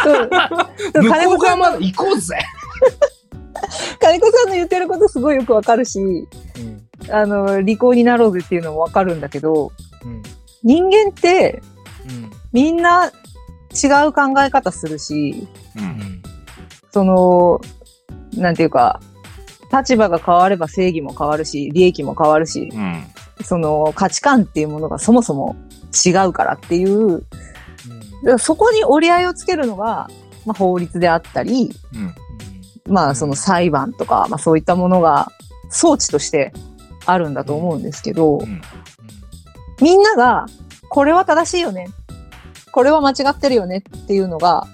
[0.03, 2.39] そうそう 向金子さんのこう側まで行こうぜ。
[4.01, 6.01] 金子さんの言ってることすごいよくわかるし、
[7.11, 9.73] あの、利口になろうぜっていうのもわかるんだけど、
[10.05, 10.23] うん
[10.65, 11.61] 人間って
[12.09, 15.81] うんみんな違う考え方するし、う。
[15.81, 16.23] うんん
[16.93, 17.61] その、
[18.35, 19.01] なんていうか、
[19.73, 23.05] 立場が変われば正義も変わるし、利益も変わるし、うん。
[23.43, 25.57] その価値観っていうものがそもそも
[26.07, 27.27] 違うからっていう、だか
[28.25, 30.09] らそこに折り合いをつけるのが、
[30.45, 32.15] まあ、法律であったり、うん。
[32.93, 35.33] まあその裁判とか、まあそういったものが
[35.71, 36.53] 装置として
[37.07, 38.61] あるんだと思うんですけど、うん
[39.83, 40.47] みんなが、
[40.89, 41.89] これは正しいよね。
[42.71, 44.69] これは間違ってるよねっていうのが、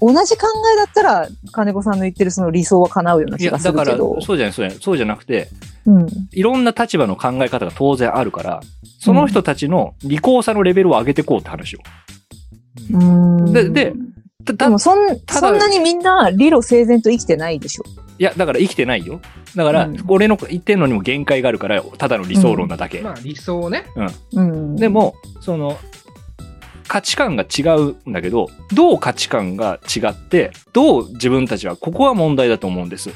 [0.00, 4.20] 同じ考えだったら、金子さんの言ってるその理想は叶うようない気や、がすだから、るけど。
[4.20, 5.48] そうじゃない、そうじゃない、そうじゃなくて、
[5.86, 6.06] うん。
[6.32, 8.60] いろんな立場の考え方が当然あるから、
[9.00, 11.80] その人たちの利口さのレベルを上げていこうって話を。
[12.92, 13.92] うんでで
[14.44, 17.84] たでもそん、ただそんなにみんな理路整然と生きてないでしょ。
[18.18, 19.20] いや、だから生きてないよ。
[19.54, 23.00] だから、うん俺の言ってんのにも限界があるから、ただの理想論なだけ。
[23.00, 23.84] まあ理想ね。
[24.32, 24.76] うん。
[24.76, 25.78] で、も、その、
[26.88, 33.10] 価値観が違うんだけど、どう価値観が違って、どう自分たちはここは問題だと思うんです。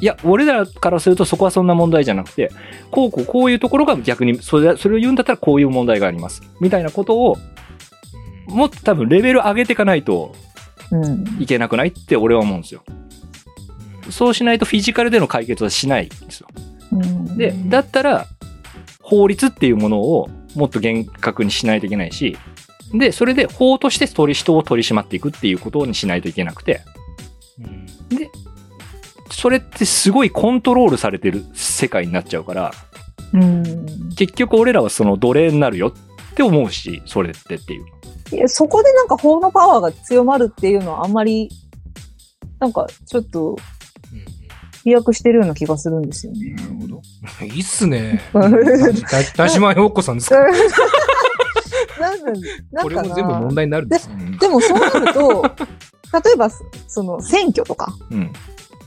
[0.00, 2.50] いや、俺らからするとそこはそんな問題じゃなくて、
[2.90, 6.42] こうこうこういうところが逆に、それそれを言うんだったらこういう問題があります。
[6.60, 7.36] みたいなことを、
[8.46, 10.34] もっと多分レベル上げていかないと
[10.92, 11.42] うん。
[11.42, 12.84] いけなくないって俺は思うんですよ。
[14.10, 16.48] そうしないとフィジカルでの解決はしないんですよ。
[16.92, 18.26] うんで、だったら、
[19.00, 22.36] 法律っていうものをもっと厳格にしないといけないし、
[22.94, 26.82] で、それで法として取り人を取り締まっていくっていうことにしないといけなくて、
[27.60, 28.30] うんで、
[29.30, 32.72] それってすごいコントロールされてる世界になっちゃうから、
[33.32, 33.86] うん。
[34.16, 37.84] 結局俺らはその奴隷になるよって思うし、それってっていう。
[38.32, 41.48] いやそこでなんか法のパワーが強まるっていうのはあんまり、
[42.60, 43.56] なんかちょっと
[44.84, 46.50] 飛躍してるような気がするんですよね。
[46.54, 47.02] なるほど。
[47.44, 48.20] いいっすね。
[48.32, 48.58] う んだ
[49.34, 50.36] 田島陽子さんですか？
[52.00, 52.40] なんなん
[52.72, 54.10] なんこれも全部問題になるんです。
[54.10, 54.38] うん。
[54.38, 55.42] でもそうなると、
[56.24, 56.50] 例えば、
[56.88, 58.32] その選挙とか、うん。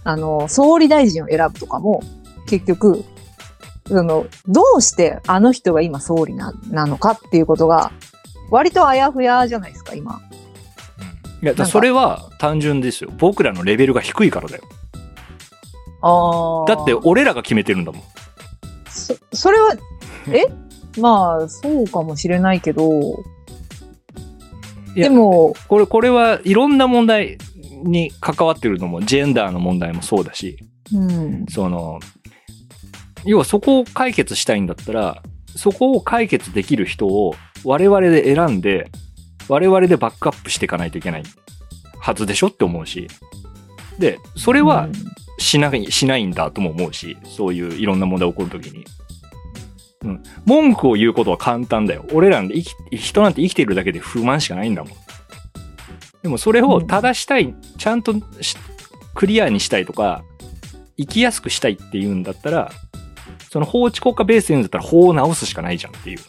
[0.04, 2.02] あの、総理大臣を選ぶとかも、
[2.48, 3.04] 結局、
[3.88, 7.92] その、どうしてあの人が今総理ななのかっていうことが、
[8.52, 10.22] 割とあやふやじゃないですか、今。
[11.42, 13.12] いや、それは単純ですよ。
[13.18, 14.64] 僕らのレベルが低いからだよ。
[16.02, 18.02] あだって俺らが決めてるんだもん。
[18.90, 19.76] そ、それは、
[20.28, 20.46] え？
[21.00, 22.90] まあ、そうかもしれないけど、
[24.96, 27.38] でも、これ、これはいろんな問題
[27.84, 30.58] に関わってるのも、ジェンダーの問題もそうだし、
[30.94, 31.46] うん。
[31.48, 32.00] その、
[33.26, 35.22] 要はそこを解決したいんだったら、
[35.56, 38.90] そこを解決できる人を我々で選んで、
[39.48, 41.24] 我々でバックアップしていかないといけない。
[42.00, 43.08] はずでしょって思うし。
[43.98, 44.88] で、それは
[45.38, 48.86] しない、しないんだとも思うし、そういういろんな問題起こるときに。
[50.04, 50.24] うん。
[50.46, 52.06] 文句を言うことは簡単だよ。
[52.14, 54.94] 俺らなんて生き、人なんて生きてるだけで不満しかないんだもん。
[56.22, 58.56] でもそれを正したい、ちゃんとし
[59.14, 60.24] クリアにしたいとか、
[60.98, 62.72] 生きやすくしたいっていうんだったら、
[63.52, 66.20] その法治国家ベースで言うんだったら法を直すしかないじゃんっていう。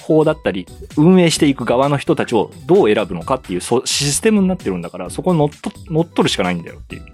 [0.00, 0.66] 法だったり、
[0.96, 7.04] 運営していく側の人たちをどう選ぶのかっていうそシステムになってるんだから、そこに乗っと乗っ取るしかないんだよっていう。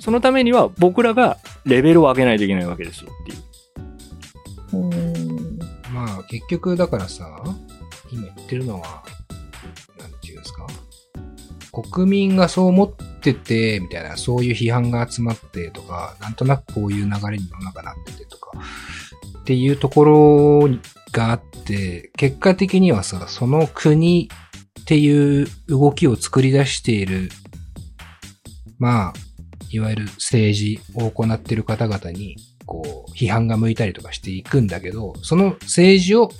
[0.00, 3.38] そのためには僕らがレベルを上げないといけないわけですよっていう。
[3.38, 3.49] うん。
[6.24, 7.42] 結局、だからさ、
[8.10, 9.02] 今言ってるのは、
[9.98, 10.66] なんていうんですか。
[11.72, 18.52] 国民がそう思ってて、みたいな、そういう批判が集まってとか、なんとなくこういう流れに世の中なっててとか、
[19.40, 20.68] っていうところ
[21.12, 24.28] があって、結果的にはさ、その国
[24.80, 27.30] っていう動きを作り出している、
[28.78, 29.12] まあ、
[29.70, 32.36] いわゆる政治を行っている方々に、
[32.70, 36.30] こう、批判が向いたりとかしていくんだけど、その政治を、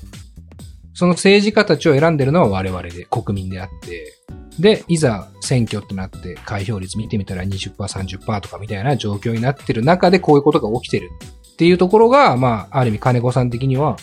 [0.94, 4.14] その政治家たちを選んでるのは我々で、国民であって、
[4.60, 11.10] で、いざ選挙ってなって開票率見てみたら20%、30%とかみたいな状況になってる中でこういうことが起きてる
[11.52, 13.96] っていうところが、まあ、ある意味金子さん的には、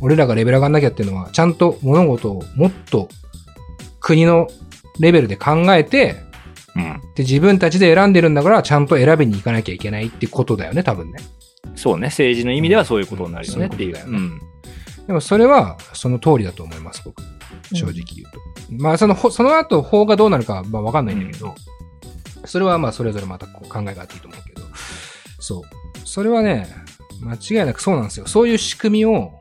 [0.00, 3.08] 俺らがレベル上がんなきゃっていうのは、ちゃんと物事をもっと
[3.98, 4.46] 国の
[5.00, 6.16] レベルで考えて、
[6.76, 7.00] うん。
[7.16, 11.18] で、自分たちで選んでるんだから、ちゃんと選びに行かなきゃいけないってことだよね、多分ね。
[11.74, 12.08] そうね。
[12.08, 13.96] 政治の意味ではそういうことになるよねっていう。
[13.96, 14.40] そうん。
[15.06, 17.22] でもそれは、その通りだと思います、僕。
[17.72, 18.02] 正直言う
[18.32, 18.82] と。
[18.82, 21.54] まあ、その、ほその後、法がどうなるかは、まあ、わかんないんだけど、
[22.44, 24.62] それはまあ、それぞれまたこう考えがあっていいと思うけど、
[25.40, 25.62] そう。
[26.04, 26.66] それはね、
[27.22, 28.26] 間違いなくそうなんですよ。
[28.26, 29.38] そういう仕組みを、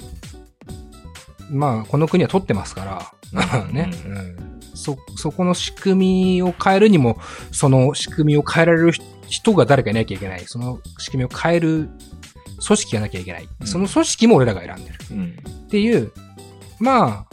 [1.51, 2.85] まあ、この国は取ってますか
[3.33, 4.59] ら、 ね、ううん。
[4.73, 7.19] そ、そこの仕組みを変えるにも、
[7.51, 8.93] その仕組みを変えられる
[9.27, 10.43] 人が誰かいなきゃいけない。
[10.45, 11.89] その仕組みを変える
[12.65, 13.47] 組織がなきゃいけない。
[13.61, 14.97] うんその組織も俺らが選んでる。
[15.11, 15.37] うん。
[15.65, 16.11] っていう、
[16.79, 17.25] まあ、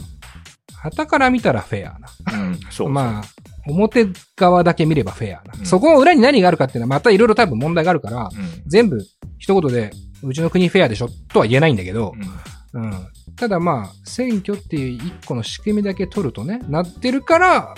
[0.75, 2.09] 旗から見たらフェアな。
[2.33, 2.59] うん。
[2.69, 2.89] そう。
[2.89, 3.23] まあ、
[3.67, 5.53] 表側だけ見ればフェアな。
[5.59, 8.63] うんそこの裏に何があるかっていうのはまたいろいろ多分問題があるから、うん。
[8.67, 8.99] 全部
[9.37, 9.91] 一言で、
[10.23, 12.13] うちの国フェアでしょとは言えないんだけど、
[12.73, 12.93] うんうん。
[13.35, 17.75] ただまあ、選挙っていう一個の仕組みだけ取るとね、なってるから、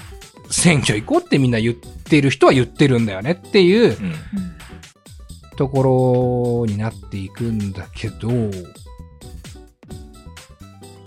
[0.49, 4.13] 選挙行こうってみんな言ってる人は言ってるんだよねっていううん。
[5.59, 8.29] ところになっていくんだけど、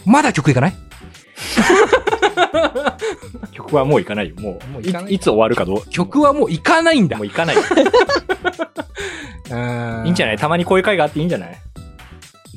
[0.05, 0.75] まだ曲いかない？
[3.53, 4.35] 曲はもういかないよ。
[4.37, 5.87] もう、もういいつ終わるかどう？
[5.89, 7.27] 曲はもういかないんだもう。
[7.27, 7.57] いかない。
[10.05, 10.37] いいいんじゃない？
[10.37, 11.59] たまにこういう会があっていいんじゃない？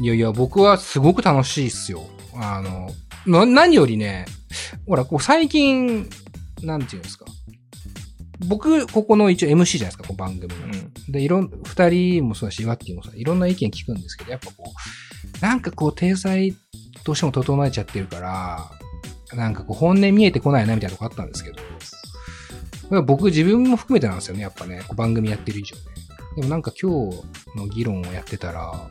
[0.01, 2.01] いやいや、僕はすごく楽しいっすよ。
[2.35, 2.89] あの、
[3.25, 4.25] な、何よりね、
[4.85, 6.09] ほら、こう最近、
[6.61, 7.23] なんていうんですか？
[8.39, 10.65] 僕、ここの一応 MC じゃないですか、この番組の。
[10.65, 11.11] うん。
[11.11, 16.55] で、いろん、二人もそうだし、ワッキーもさ、いろんな意見聞くんですけど、やっぱこう、なんかこう、体裁
[17.03, 18.71] どうしても整えちゃってるから、
[19.33, 21.61] なんかこう、本音見えてこないな、みたいなとこあったんですけど、こ
[22.91, 25.81] れは僕自分も含めてなんですよね、やっぱね、こう番組やってる以上ね。
[26.35, 27.23] でもなんか今日
[27.55, 28.89] の議論をやってたら、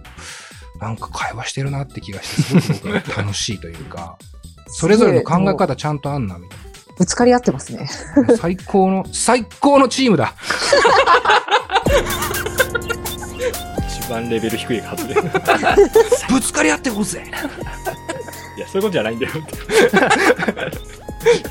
[0.81, 4.19] なんか会話してるなって気がして、すごく僕は楽しいというか、
[4.69, 6.59] それぞれの考え方ちゃんとあんな、みたい
[6.97, 7.89] ぶつかり合ってますね。
[8.29, 8.37] な。
[8.37, 10.35] 最高の、最高のチームだ
[13.89, 15.15] 一番レベル低いはずで。
[16.29, 17.25] ぶつかり合ってこうぜ
[18.57, 19.33] いや、そういうことじゃないんだよ。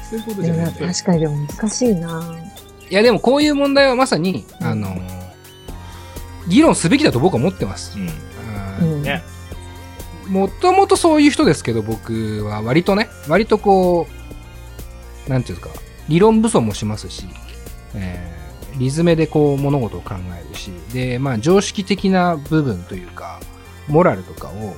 [0.10, 2.38] そういうことじゃない確かにでも難しいな
[2.90, 5.24] いや、でもこういう問題はまさに、うんあのー
[6.48, 7.98] 議論すべきだと僕は思ってます。
[8.82, 9.02] うん。
[9.02, 9.24] ね
[10.28, 14.23] もともとそういう人ですけど、僕は割とね、割とこう、
[15.28, 17.28] なんていうんですか、理論武装もしますし、
[17.96, 18.44] えー
[18.78, 23.40] リズメでこう物事を考えるし、で、まあ常識的な部分というか、
[23.88, 24.76] モラルとかを、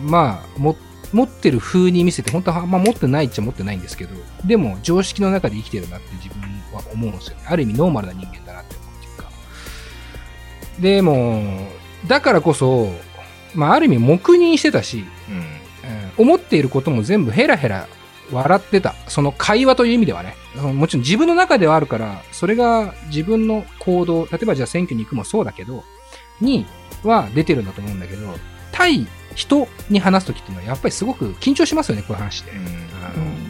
[0.00, 0.76] まあ、も、
[1.12, 4.10] 持ってる風に見せて、本当はあんま持ってないっちゃ持ってないんですけど、
[4.44, 6.42] でも常識の中で生きてるなって自分
[6.74, 7.44] は思うんですよね。
[7.46, 9.30] ある意味ノーマルな人間だなって思うっていうか。
[10.80, 11.66] でも、
[12.06, 12.92] だからこそ、
[13.54, 15.36] まあある意味黙認してたし、うん。
[15.36, 15.58] うん
[16.18, 17.86] 思っていることも全部ヘラヘラ
[18.32, 18.94] 笑ってた。
[19.08, 20.34] その会話という意味ではね。
[20.56, 25.84] もちろん自分の中ではあるから、それが自分の行動、例えばじゃあ選挙に行くもそうだけど、
[26.40, 26.66] に
[27.04, 28.34] は出てるんだと思うんだけど、
[28.72, 32.52] 対人に話すときっていうのはやっぱりすごく緊張しますよね、こういう話で。
[32.52, 33.48] あのうん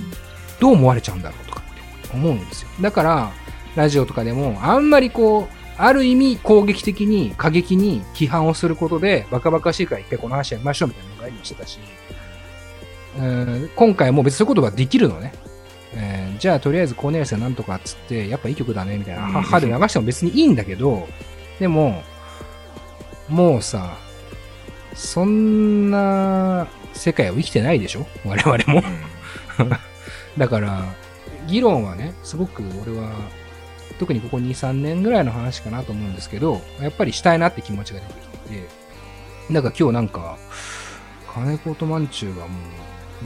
[0.61, 2.69] どう思われちゃうんだろうとかって思うんですよ。
[2.81, 3.33] だから、
[3.77, 11.79] ラジオとかでも、あんまりこう、ある意味攻撃的に、過激に批判をすることで、バカバカしいから一回この話やりましょうみたいなのがありましたし、
[13.19, 15.33] うん今回も別にそういうことができるのね。
[15.95, 21.09] えーじゃあとりあえずコーネリアスはなんとかっつって、やっぱいい曲だね、みたいな、うんは歯で流しても別にいいんだけど、
[21.59, 22.03] でも、
[23.29, 23.97] もうさ、
[24.95, 28.07] そんな世界を生きてないでしょ？
[28.25, 28.83] 我々も。
[30.39, 30.85] だから、
[31.49, 33.11] 議論はね、すごく俺は、
[33.99, 38.59] 特にここ2、3年ぐらいの話かなと思うんですけど、やっぱりしたいなって気持ちが出てきて
[39.49, 40.37] て、なんか今日なんか、
[41.35, 42.51] 金子とまんちゅうがもう、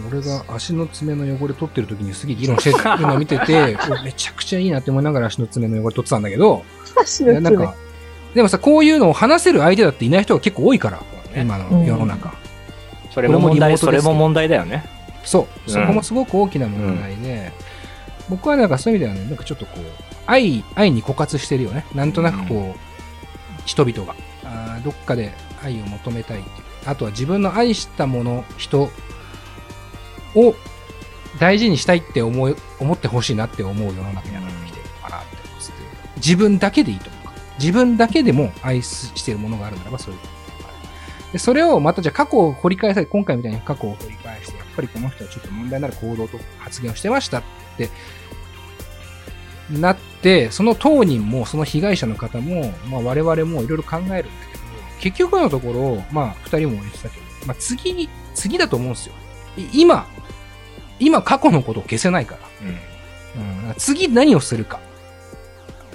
[0.09, 6.65] 俺が足の爪の汚れ取ってる時にすげえ議論してるのを見てて、 おめちゃくちゃいいなって思いながら足の爪の汚れ取ってたんだけど、
[7.01, 7.75] 足の爪なんか、
[8.35, 11.03] でもさ、こういうのを話せる相手だっていない人が結構多いから、
[11.37, 12.33] 今の世の中。
[13.11, 14.85] それも問題、それも問題だよね。
[15.25, 15.43] そう。
[15.67, 17.53] うんそこもすごく大きな問題で、
[18.29, 19.81] 僕はなんかそういう意味ではね、なんかちょっとこう、
[20.27, 21.85] 愛、愛に枯渇してるよね。
[21.95, 22.81] なんとなくこう、
[23.67, 24.15] 人々が
[24.45, 25.33] あーどっかで
[25.63, 26.55] 愛を求めたいっていう。
[26.87, 28.91] あとは自分の愛したもの、人
[30.35, 30.55] を
[31.39, 35.73] 大事にしたいって思い、思ってほしいなって思う世の中になってきてるのかなって思ってて
[36.17, 37.23] 自分だけでいいと思う。
[37.59, 40.27] 自分だけでも愛しているものがあるならばそういうこ
[40.59, 47.43] とがあるで、それをまたじゃあ過去を掘り返され、今回みたいに過去を掘り返して、やっぱりこの人はちょっと問題になる行動と発言をしてましたっ
[47.77, 47.91] て
[49.71, 54.31] なって、その当人もその被害者の方も、まあ我々もいろいろ考えるんだけど、
[55.01, 59.15] 結局のところ、まあ二人も言ってたけど、まあ次、次だと思うんですよ。
[59.57, 60.07] い今、
[60.99, 62.41] 今過去のことを消せないから。
[63.35, 64.81] うん、次何をするか。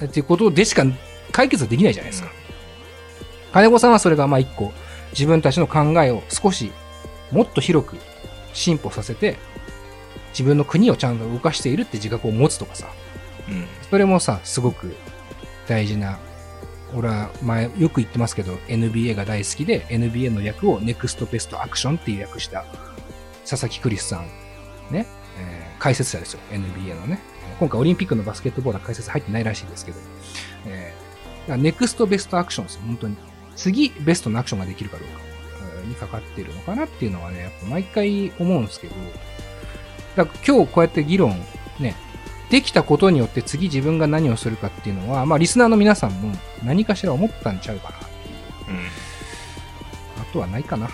[0.05, 0.83] っていうことでしか
[1.31, 2.29] 解決はできないじゃないですか。
[3.51, 4.71] 金子さんはそれがまあ一個、
[5.11, 6.71] 自分たちの考えを少し
[7.31, 7.97] もっと広く
[8.53, 9.37] 進歩させて、
[10.31, 12.87] 自分の国をちゃんと動かしているって自覚を持つとかさ、
[13.49, 13.65] うん。
[13.89, 14.95] それもさ、すごく
[15.67, 16.19] 大事な、
[16.93, 22.65] 俺は前よく言ってますけど、NBA が大好きで、NBA の略を Next Best Action っていう訳した
[23.47, 24.27] 佐々木クリスさん、
[24.93, 25.07] ね、
[25.39, 27.19] えー解説者ですよ、NBA のね。
[27.59, 29.99] 今回オリンピックのバスケットボールは解説入ってないらしいですけど、
[30.65, 33.17] えー、だから Next Best Action ですよ、本当に。
[33.55, 35.19] 次、ベストなアクションができるかどうか
[35.79, 38.95] えーにかかってるのかなっていうのはね、やっぱ毎回思うんですけど、
[40.15, 41.39] だから今日こうやって議論、
[41.79, 41.95] ね、
[42.49, 48.31] できたことによって次自分が何をするかっていうのは、まあリスナーの皆さんも何かしら思ったんちゃうかなってい
[48.75, 48.79] う。
[50.19, 50.89] あとはないかな。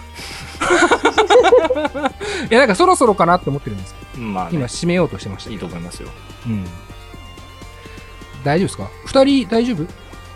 [2.49, 4.33] いや、なんかそろそろかなって思ってるんですけど、うん。
[4.33, 5.59] まあ、今ね、締めようとしてましたいい。
[5.59, 6.09] と思いますよ。
[6.47, 6.65] うん。
[8.43, 8.89] 大丈夫ですか？
[9.05, 9.85] 二人大丈夫？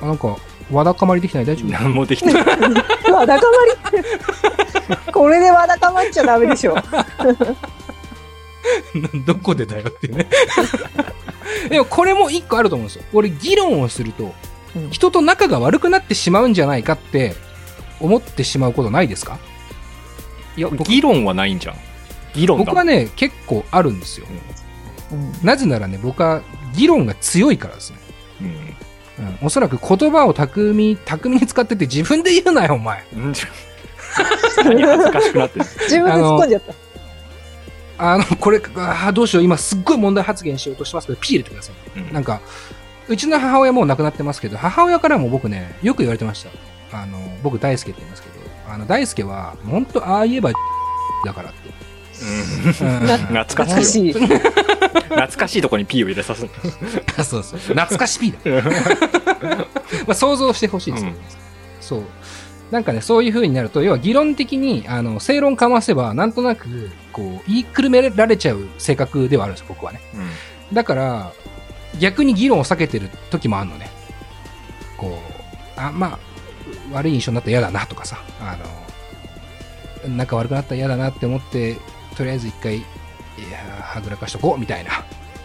[0.02, 0.38] あ、なんか、
[0.72, 1.46] わだかまりできてない？
[1.46, 1.72] 大丈夫？
[1.72, 2.44] 何もできてない。
[3.12, 3.46] わだか
[3.92, 4.04] まり？
[5.12, 6.76] これでわだかまっちゃダメでしょ。
[9.26, 10.28] どこでだよっていうね。
[11.70, 13.04] でもこれも一個あると思うんですよ。
[13.14, 14.34] 俺議論をすると
[14.76, 17.36] うん、人と仲が悪くなってしまうんじゃないかって
[18.02, 19.40] 思ってしまうことないですか？
[20.58, 21.76] いや、議論はないんじゃん。
[22.34, 22.58] 議論。
[22.58, 24.28] 僕はね、結構あるんですよ。
[24.30, 24.58] うん
[25.42, 26.42] なぜならね、僕は
[26.76, 27.98] 議論が強いからですね。
[28.42, 28.48] うん。
[29.26, 33.06] うん、おそらく言葉を巧み、巧みに使ってて自分で言うなよ、お前。
[33.16, 33.34] うん。
[34.64, 35.66] 何恥ずかしくなってる。
[35.88, 36.74] 自分で突っ込んじゃった。
[38.00, 42.00] あの、これ、あーどうしよう、今すっごい問題発言しようとしてますけど、ピー入れてください。
[42.00, 42.42] うんなんか、
[43.08, 46.50] うちの母親もう亡くなってますけど、母親からも僕ね、よく言われてました。
[46.92, 48.27] あの、僕大輔って言いますけど、
[48.68, 50.52] あの、大輔は、本当ああ言えば
[51.26, 51.70] だからって。
[52.20, 54.14] うんうん懐かしいよ。
[54.14, 54.28] しい。
[55.08, 56.42] 懐かしいとこに P を入れさす。
[57.24, 57.60] そうそう。
[57.60, 59.66] 懐かしピーだ。
[60.08, 61.24] まあ、想像してほしいですけど、うん
[61.80, 62.04] そう。
[62.72, 70.02] なんかね、そういう風になると、要は議論的に、あの、正論かませば、なんとなく、こう、言いくるめられちゃう性格ではあるんですよ、僕はね。
[70.74, 71.32] だから、
[72.00, 73.90] 逆に議論を避けてる時もあるのね。
[74.98, 75.18] こ
[75.78, 76.20] う、あ、まあ、
[76.92, 78.58] 悪い印象になったら嫌だなとかさ、あ
[80.06, 81.78] の、仲悪くなったら嫌だなって思って、
[82.16, 82.82] とりあえず一回、い
[83.52, 84.92] やーはぐらかしとこう、みたいな。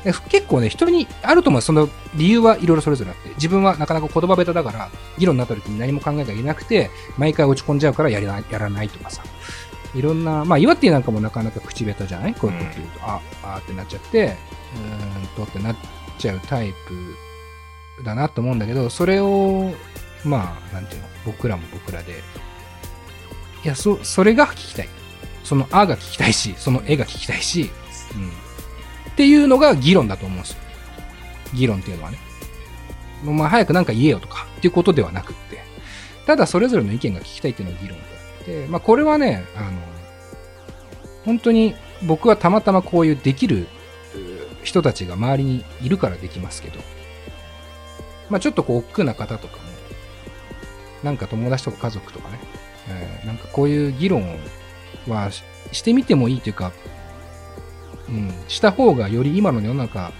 [0.05, 1.63] で結構ね、人にあると思う。
[1.63, 9.23] その理由はいろいろそれぞれあって、自分はなかなか言葉下手だから、議論になった時に何も考えがいなくて、毎回落ち込んじゃうからやりなやらないとかさ。
[9.95, 12.35] いろんな、まあ、岩手なんかもなかなか口下手じゃない？
[12.35, 14.37] こういうこと言うと、あ、あーってなっちゃって、
[14.75, 15.77] うーんとってなっ
[16.19, 19.73] ちゃうタイプだなと思うんだけど、それを、
[20.25, 22.23] まあ、なんていうの、僕らも僕らで、
[23.65, 24.89] いや、そ、それが聞きたい。
[25.45, 27.71] そのあが聞きたいし、その絵が聞きたいし、
[28.15, 28.29] うん。
[28.29, 30.59] っていうのが議論だと思うんですよ。
[31.55, 32.19] 議論っていうのはね。
[33.23, 35.59] もうまあ早くなんか言えよとかっていうことではなくって、
[36.27, 39.71] ただそれぞれの意見が聞きたいっていうのが議論であって、まあこれはね、あの、
[41.25, 43.69] 本当に僕はたまたまこういうできる
[44.65, 46.81] 人たちが周りにいるからできますけど、
[48.29, 49.59] まあちょっとこう億劫な方とか、
[51.03, 52.39] なんか友達とか家族とかね、
[52.89, 54.39] えーなんかこういう議論
[55.09, 55.43] はし
[55.73, 56.73] してみてもいいというか、
[58.09, 60.13] うん、した方がより今の世の中、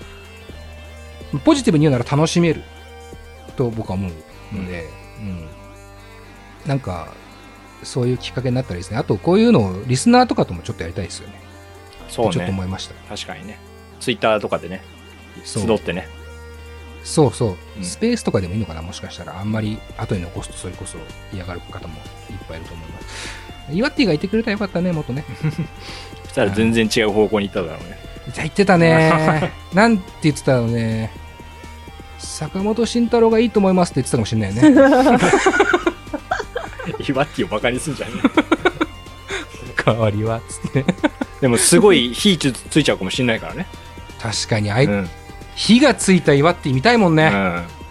[1.45, 2.63] ポジティブに言うなら楽しめる
[3.57, 4.85] と僕は思うので、
[5.19, 5.49] うん
[6.67, 7.13] なんか、
[7.83, 8.97] そういうきっかけになったらいいですね。
[8.99, 11.35] あと、こういうのをリスナーとかともちょっとやりたいですよね。
[12.09, 12.69] そうちょっと思ね。
[12.69, 12.95] いました。
[13.09, 13.59] 確かにね。
[13.99, 14.83] ツイッターとかでね、
[15.45, 16.09] 集ってね。
[17.05, 19.39] そうそう、うんスペースとかでもいいのかな、もしかしたら。
[19.39, 20.99] あんまり後に残すとそれこそ
[21.33, 21.95] 嫌がる方も
[22.31, 23.43] いっぱいいると思います。
[23.73, 25.25] イワッティがいてくれたらよかったね、元ね。
[26.25, 27.99] そしたら全然違う方向に行っただろうね。
[28.33, 29.53] じゃあ言ってたね。
[29.75, 31.11] なんて言ってたのね。
[32.19, 34.69] 坂本慎太郎がいいと思いますって言ってたかもしれないよね。
[37.09, 38.13] イワッティをバカにすんじゃね
[39.85, 40.85] 代わりは、つって。
[41.41, 43.67] でもすごい火つついちゃうかもしんないからね。
[44.21, 45.11] 確かに、あい、うん。
[45.55, 47.31] 火がついたイワッティ見たいもんね。
[47.33, 47.37] う
[47.79, 47.83] ん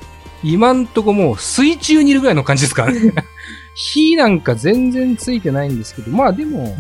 [0.43, 3.14] 今んとこもう水中にいるぐらいの感じですからね。
[3.76, 6.76] 火なんか全然ついてないんですけど、まあでも、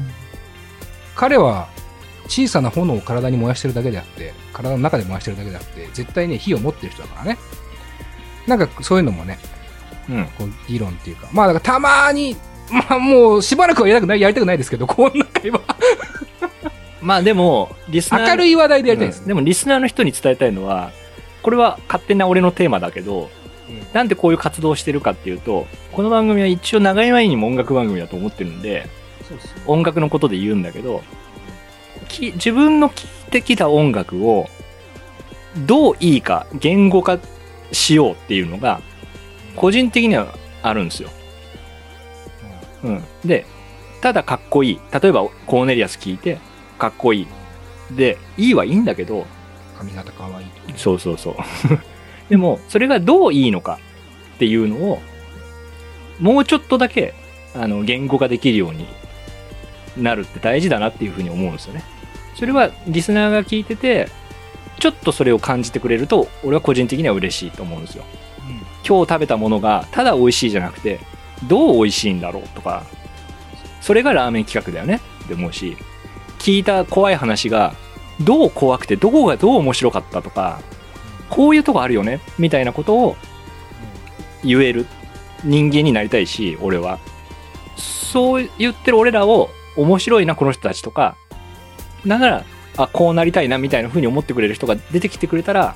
[1.15, 1.67] 彼は
[2.27, 7.37] 小さな炎を体に燃やしてるだけであって、体の中で燃やしてるだけであって、絶対ね、火を持ってる人だからね。
[8.47, 9.37] なんかそういうのもね、
[10.09, 10.25] うん。
[10.37, 12.35] こう議論っていうか、まあだからたまーに、
[12.71, 15.61] まあもうしばらくはやりたくない、やりたくないですけど、こんな会話、
[17.01, 18.29] まあでも、リスナー。
[18.29, 19.27] 明るい話題でやりたいですうん。
[19.27, 20.91] でもリスナーの人に伝えたいのは、
[21.41, 23.29] これは勝手な俺のテーマだけど、
[23.93, 28.87] なんでこういう活動をしてるかっていうと、この番組は一応長い前にも音楽番組だと思ってるんで、
[29.65, 31.01] 音楽のことで言うんだけど、
[32.07, 34.47] き自分の聴いてきた音楽を
[35.65, 37.19] どういいか言語化
[37.71, 38.81] しようっていうのが、
[39.55, 41.09] 個人的にはあるんですよ。
[42.83, 43.03] うん。
[43.25, 43.45] で、
[44.01, 44.79] ただかっこいい。
[44.91, 46.39] 例えばコーネリアス聞いて、
[46.81, 47.27] かっこい
[47.91, 47.95] い。
[47.95, 49.27] で、いいはいいんだけど、
[49.77, 50.77] 髪型可愛いとか。
[50.77, 51.35] そうそうそう。
[52.27, 53.77] でも、それがどういいのか
[54.35, 54.99] っていうのを、
[56.19, 57.13] もうちょっとだけ、
[57.53, 58.87] あの、言語化できるように
[59.95, 61.83] なるって大事だなっていうふうに思うんですよね。
[62.33, 64.09] それは、リスナーが聞いてて、
[64.79, 68.05] ちょっとそれを感じてくれると、俺は個人的には嬉しいと思うんですよ。
[68.87, 70.99] 今日食べたものが、ただ美味しいじゃなくて、
[71.47, 72.85] どう美味しいんだろうとか、
[73.81, 75.77] それがラーメン企画だよねって思うし、
[76.41, 77.75] 聞いた怖い話が、
[78.19, 80.59] どう怖くて、どこがどう面白かったとか、
[81.29, 83.15] こういうとこあるよねみたいなことを
[84.43, 84.87] 言える
[85.43, 86.97] 人間になりたいし、俺は。
[87.77, 91.15] そう言ってる俺らを面白いな、この人たちとか、
[92.07, 92.43] だから、
[92.75, 95.75] あ、こうなりたいなみたいな風に思ってくれる人が出てきてくれたら、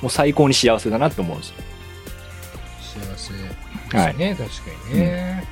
[0.00, 1.56] もう最高に幸せだなって思うんですよ。
[2.80, 5.44] 幸せですね、確かにね。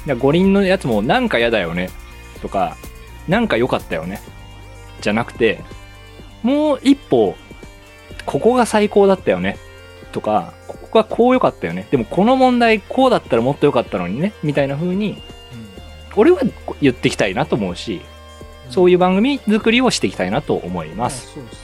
[0.00, 1.88] だから五輪のやつもなんか嫌だよね
[2.42, 2.76] とか、
[3.28, 4.20] なんか良かったよね
[5.00, 5.62] じゃなくて、
[6.42, 7.36] もう一歩、
[8.26, 9.58] ここが最高だったよね
[10.12, 11.86] とか、ここがこう良かったよね。
[11.90, 15.20] でもこの問題こうだったらもっと良かったのにねみたいな風に、
[16.16, 16.40] 俺は
[16.80, 18.00] 言っていきたいなと思うし、
[18.70, 21.32] そういう番組作りをしていきたいなと思います。
[21.34, 21.58] そうですよ。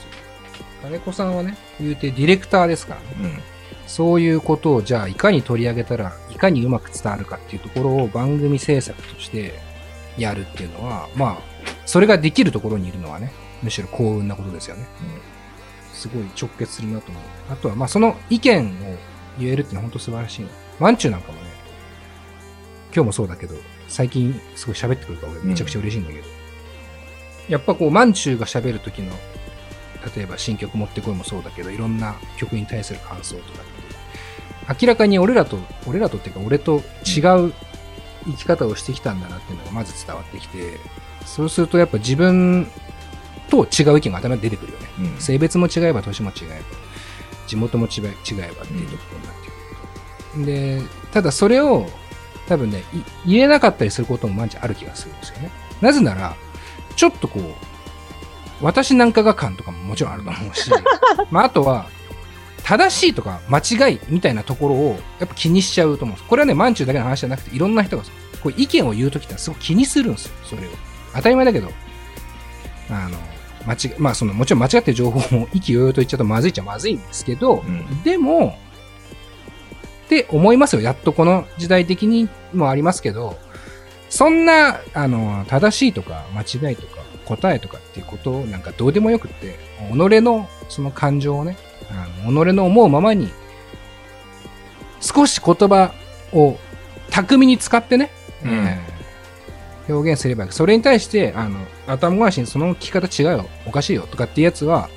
[0.82, 3.06] 金子さんはね、言うてディレクターですからね。
[3.22, 3.42] うん。
[3.86, 9.52] そういうことをじゃあいかに取り上げたらいかにうまく伝わるかっていうところを番組制作として
[10.16, 11.49] やるっていうのは、まあ、
[11.90, 13.32] それができるところにいるのはね、
[13.64, 14.86] むしろ幸運なことですよね。
[15.92, 17.22] すごい直結するなと思う。
[17.50, 18.70] あとは、まあその意見を
[19.40, 20.50] 言えるっていうのは本当素晴らしいな。
[20.78, 21.50] ワンチューなんかもね、
[22.94, 23.56] 今日もそうだけど、
[23.88, 26.28] 最近すごい喋ってくるから俺めちゃくちゃ嬉しいんだけど、
[27.48, 29.12] やっぱこう、マンチューが喋る時の、
[30.14, 33.62] 例えば新曲持ってこいもそうだけど、いろんな曲に対する感想とか
[34.68, 37.18] って、明らかに俺らと、俺らとっていうか俺と違
[37.48, 37.52] う
[38.26, 40.78] 生き方をしてきたんだなっていうのがまず伝わってきて、
[41.26, 42.66] そうするとやっぱ自分
[43.50, 44.86] と違う意見が頭に出てくるよね。
[45.00, 46.54] うん性別も違えば年も違えば、
[47.46, 50.86] 地元も違え違えばっていうところになってくると。
[50.86, 51.88] で、ただそれを
[52.48, 52.84] 多分ね、
[53.26, 55.50] い言えなかったりすることも毎日ある気がするんですよね。
[55.80, 56.34] なぜなら、
[56.96, 60.70] ちょっとこう、私なんかが感とかももちろんあると思うし、
[61.30, 61.88] まああとは、
[62.64, 66.28] 正しいとか間違いみたいなところをやっぱ気にしちゃうと思うんです。
[66.28, 68.04] これはね、マンチューだけの話じゃなくて、いろんな人が
[68.42, 70.70] こう意見を言うときってすごく気にするんですよ、それを。
[71.14, 71.70] 当たり前だけど、
[72.90, 73.18] あの、
[73.66, 78.58] 間違、まあその、もちろん間違ってる情報も意気揚々と言っちゃうとまずいっちゃまずいんですけど、うんでも、
[80.06, 80.82] って思いますよ。
[80.82, 83.38] やっとこの時代的にもありますけど、
[84.08, 89.58] そんな、あの、正しいとか間違いとか答えとかっていうことなんかどうでもよくって、
[89.92, 91.56] 己のその感情をね、
[91.90, 93.30] あの己の思うままに、
[95.00, 95.92] 少し言葉
[96.32, 96.58] を
[97.10, 98.10] 巧みに使ってね、
[98.44, 98.99] うんえー
[99.92, 100.52] 表現すればいい。
[100.52, 104.06] それに対して、あの、頭ごなしにその聞き方違うよ、おかしいよ。
[104.10, 104.88] とかっていうやつは、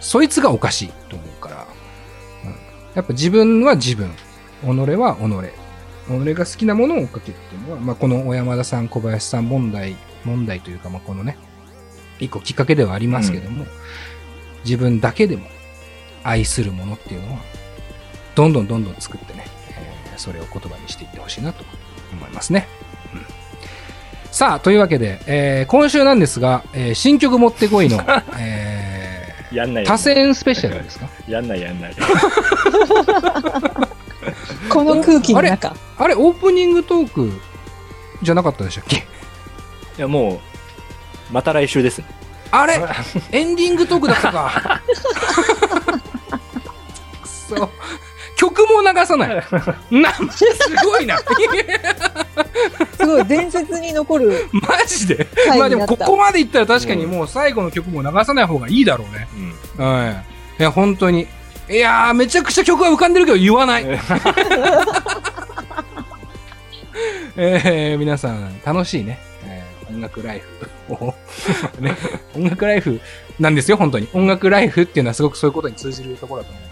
[0.00, 1.66] そいつがおかしいと思うから、
[2.44, 2.50] うん。
[2.94, 4.10] やっぱ自分は自分、
[4.62, 5.68] 己は己。
[6.08, 11.36] 己が好きなものを追っかけるっていうのは、まあ、この小山田さん、小林さん問題、問題というか、まあ、このね、
[12.18, 13.66] 一個きっかけではありますけども、
[14.64, 15.46] 自分だけでも
[16.24, 17.40] 愛するものっていうのは、
[18.34, 21.64] どんどんどんどん作ってね、えーそれを言葉にしていってほしいなと
[22.12, 22.66] 思いますね。
[24.38, 28.00] うんさあ、というわけで、えー今週なんですが、えー新曲持ってこいの、
[28.38, 31.08] えやんないー、多選スペシャルですか？
[31.26, 31.94] やんないやんない。
[34.70, 35.74] この空気の中。
[35.96, 37.32] あれ、オープニングトーク
[38.22, 38.96] じゃなかったでしたっけ？
[38.98, 39.00] い
[39.96, 40.40] や、もう、
[41.32, 42.04] また来週ですね。
[42.52, 42.80] あれ
[43.32, 44.80] エンディングトークだったか。
[47.22, 47.70] くそ。
[48.50, 49.28] 曲も流さない。
[49.90, 50.44] な、す
[50.84, 51.18] ごいな。
[52.96, 55.26] すごい伝説に残る マジで？
[55.46, 55.86] 回まあでも。
[55.86, 59.28] ここまでいったら確かにもう最後の曲も流さない方がいいだろうね。
[59.78, 59.86] うん。
[59.86, 60.12] はい。
[60.60, 61.26] いや、本当に。
[61.70, 63.84] いやー、めちゃくちゃ曲は浮かんでるけど言わない。
[67.36, 70.42] えー、皆さん、楽しいね、えー音楽ライ
[70.88, 71.14] フを、
[71.80, 71.96] ね、
[72.34, 73.00] 音楽ライフ
[73.38, 74.08] なんですよ、本当に。
[74.12, 76.67] 音楽ライフっていうのはすごくそういうことに通じるところだと思う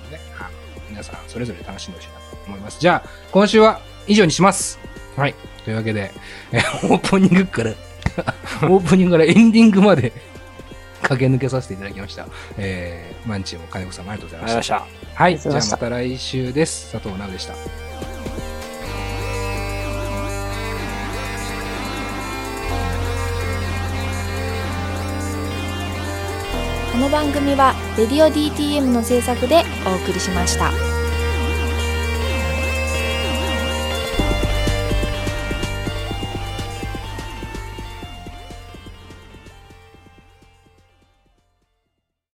[1.37, 2.81] それぞれ楽しんでほしいなと思います。
[2.81, 4.79] じゃあ、今週は以上にします。
[5.19, 5.35] はい。
[5.67, 6.11] というわけで、
[6.51, 7.73] えーオープニングから、
[8.71, 10.15] オープニングからエンディングまで
[11.03, 12.27] 駆け抜けさせていただきました。
[12.57, 14.77] えー、マンチも金子さんもありがとうございました。
[14.77, 15.77] ありがとうございました。
[15.77, 15.77] はい。
[15.77, 16.93] じゃあまた来週です。
[16.93, 17.53] 佐藤直でした。
[26.93, 30.96] この番組は「レディオ DTM」の制作でお送りしました。